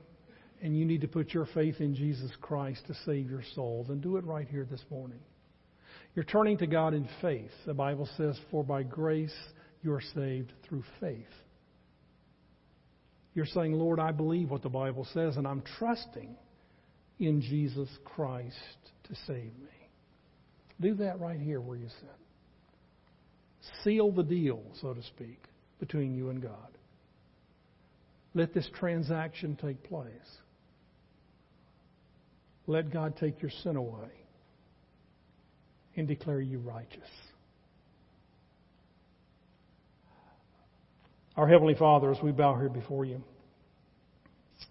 and 0.62 0.78
you 0.80 0.86
need 0.86 1.02
to 1.02 1.10
put 1.10 1.34
your 1.34 1.48
faith 1.54 1.82
in 1.82 1.94
Jesus 1.94 2.32
Christ 2.40 2.88
to 2.88 2.94
save 3.06 3.30
your 3.30 3.44
soul, 3.54 3.86
then 3.90 4.00
do 4.00 4.16
it 4.16 4.24
right 4.24 4.48
here 4.48 4.66
this 4.72 4.84
morning. 4.90 5.20
You're 6.16 6.24
turning 6.24 6.58
to 6.60 6.68
God 6.68 6.94
in 6.94 7.10
faith. 7.22 7.52
The 7.66 7.74
Bible 7.74 8.08
says, 8.16 8.40
For 8.50 8.64
by 8.64 8.84
grace 8.84 9.36
you 9.82 9.92
are 9.92 10.04
saved 10.16 10.54
through 10.70 10.86
faith. 11.02 11.26
You're 13.34 13.46
saying, 13.46 13.74
Lord, 13.74 14.00
I 14.00 14.12
believe 14.12 14.52
what 14.52 14.62
the 14.62 14.70
Bible 14.70 15.08
says, 15.14 15.38
and 15.38 15.48
I'm 15.48 15.64
trusting 15.78 16.36
in 17.20 17.42
Jesus 17.42 17.90
Christ 18.04 18.56
to 19.06 19.16
save 19.28 19.58
me. 19.58 19.90
Do 20.82 20.96
that 20.96 21.20
right 21.20 21.40
here 21.40 21.62
where 21.62 21.78
you 21.78 21.88
sit. 21.88 22.10
Seal 23.84 24.12
the 24.12 24.24
deal, 24.24 24.62
so 24.82 24.94
to 24.94 25.02
speak, 25.04 25.42
between 25.80 26.14
you 26.16 26.30
and 26.30 26.42
God. 26.42 26.78
Let 28.36 28.54
this 28.54 28.70
transaction 28.78 29.58
take 29.62 29.84
place. 29.84 30.10
Let 32.68 32.92
God 32.92 33.16
take 33.18 33.42
your 33.42 33.52
sin 33.64 33.76
away 33.76 34.10
and 35.96 36.08
declare 36.08 36.42
you 36.42 36.60
righteous. 36.60 37.10
Our 41.36 41.48
Heavenly 41.48 41.74
Father, 41.74 42.12
as 42.12 42.22
we 42.22 42.32
bow 42.32 42.56
here 42.56 42.70
before 42.70 43.06
you, 43.06 43.24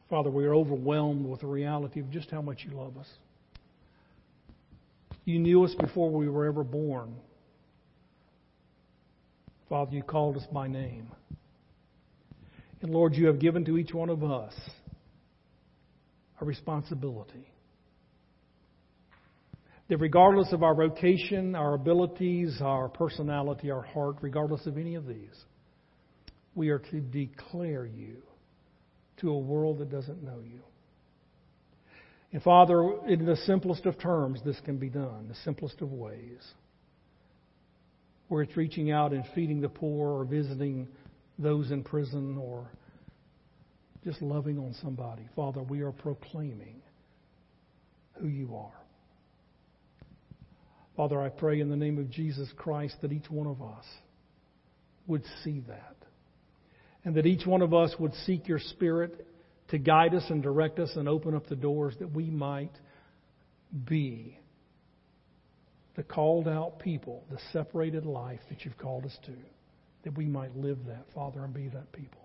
Father, 0.08 0.30
we 0.30 0.44
are 0.44 0.54
overwhelmed 0.54 1.26
with 1.26 1.40
the 1.40 1.46
reality 1.46 1.98
of 1.98 2.10
just 2.10 2.30
how 2.30 2.40
much 2.40 2.64
you 2.64 2.76
love 2.76 2.96
us. 2.96 3.08
You 5.24 5.38
knew 5.38 5.64
us 5.64 5.74
before 5.74 6.10
we 6.10 6.28
were 6.28 6.46
ever 6.46 6.62
born. 6.62 7.14
Father, 9.68 9.92
you 9.92 10.02
called 10.02 10.36
us 10.36 10.44
by 10.52 10.68
name. 10.68 11.08
And 12.80 12.92
Lord, 12.92 13.14
you 13.14 13.26
have 13.26 13.38
given 13.38 13.64
to 13.64 13.78
each 13.78 13.92
one 13.92 14.08
of 14.08 14.22
us 14.22 14.54
a 16.40 16.44
responsibility. 16.44 17.48
That 19.88 19.98
regardless 19.98 20.52
of 20.52 20.62
our 20.62 20.74
vocation, 20.74 21.54
our 21.54 21.74
abilities, 21.74 22.58
our 22.60 22.88
personality, 22.88 23.70
our 23.70 23.82
heart, 23.82 24.16
regardless 24.20 24.66
of 24.66 24.78
any 24.78 24.94
of 24.94 25.06
these, 25.06 25.44
we 26.54 26.68
are 26.70 26.78
to 26.78 27.00
declare 27.00 27.86
you 27.86 28.16
to 29.18 29.30
a 29.30 29.38
world 29.38 29.78
that 29.78 29.90
doesn't 29.90 30.22
know 30.22 30.40
you. 30.44 30.60
And 32.32 32.42
Father, 32.42 32.98
in 33.06 33.26
the 33.26 33.36
simplest 33.44 33.84
of 33.86 33.98
terms, 33.98 34.40
this 34.44 34.58
can 34.64 34.78
be 34.78 34.88
done, 34.88 35.28
the 35.28 35.34
simplest 35.44 35.80
of 35.82 35.92
ways. 35.92 36.40
Where 38.28 38.42
it's 38.42 38.56
reaching 38.56 38.90
out 38.90 39.12
and 39.12 39.24
feeding 39.34 39.60
the 39.60 39.68
poor 39.68 40.20
or 40.20 40.24
visiting 40.24 40.88
those 41.38 41.70
in 41.70 41.84
prison 41.84 42.38
or 42.38 42.70
just 44.04 44.22
loving 44.22 44.58
on 44.58 44.74
somebody. 44.82 45.28
Father, 45.36 45.62
we 45.62 45.82
are 45.82 45.92
proclaiming 45.92 46.80
who 48.14 48.28
you 48.28 48.56
are. 48.56 48.72
Father, 50.96 51.20
I 51.20 51.28
pray 51.28 51.60
in 51.60 51.68
the 51.68 51.76
name 51.76 51.98
of 51.98 52.10
Jesus 52.10 52.48
Christ 52.56 52.96
that 53.02 53.12
each 53.12 53.30
one 53.30 53.46
of 53.46 53.62
us 53.62 53.84
would 55.06 55.24
see 55.44 55.62
that. 55.68 55.96
And 57.04 57.14
that 57.16 57.26
each 57.26 57.46
one 57.46 57.62
of 57.62 57.74
us 57.74 57.94
would 57.98 58.14
seek 58.26 58.46
your 58.46 58.60
Spirit 58.60 59.26
to 59.68 59.78
guide 59.78 60.14
us 60.14 60.24
and 60.28 60.42
direct 60.42 60.78
us 60.78 60.90
and 60.96 61.08
open 61.08 61.34
up 61.34 61.48
the 61.48 61.56
doors 61.56 61.94
that 61.98 62.12
we 62.12 62.30
might 62.30 62.72
be 63.86 64.38
the 65.96 66.02
called 66.02 66.48
out 66.48 66.78
people, 66.78 67.24
the 67.30 67.38
separated 67.52 68.06
life 68.06 68.40
that 68.48 68.64
you've 68.64 68.78
called 68.78 69.04
us 69.04 69.16
to, 69.26 69.32
that 70.04 70.16
we 70.16 70.26
might 70.26 70.56
live 70.56 70.78
that, 70.86 71.04
Father, 71.14 71.44
and 71.44 71.52
be 71.52 71.68
that 71.68 71.92
people. 71.92 72.20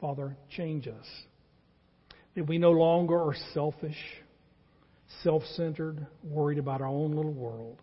Father, 0.00 0.36
change 0.50 0.86
us. 0.86 1.06
That 2.36 2.46
we 2.46 2.58
no 2.58 2.70
longer 2.70 3.16
are 3.16 3.34
selfish, 3.52 3.96
self 5.24 5.42
centered, 5.54 6.06
worried 6.22 6.58
about 6.58 6.80
our 6.80 6.88
own 6.88 7.12
little 7.12 7.32
world, 7.32 7.82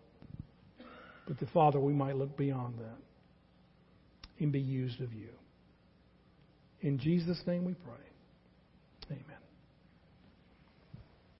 but 1.26 1.38
that, 1.38 1.50
Father, 1.50 1.78
we 1.78 1.92
might 1.92 2.16
look 2.16 2.36
beyond 2.38 2.78
that 2.78 3.05
and 4.38 4.52
be 4.52 4.60
used 4.60 5.00
of 5.00 5.12
you. 5.12 5.28
In 6.80 6.98
Jesus' 6.98 7.40
name 7.46 7.64
we 7.64 7.74
pray. 7.74 7.94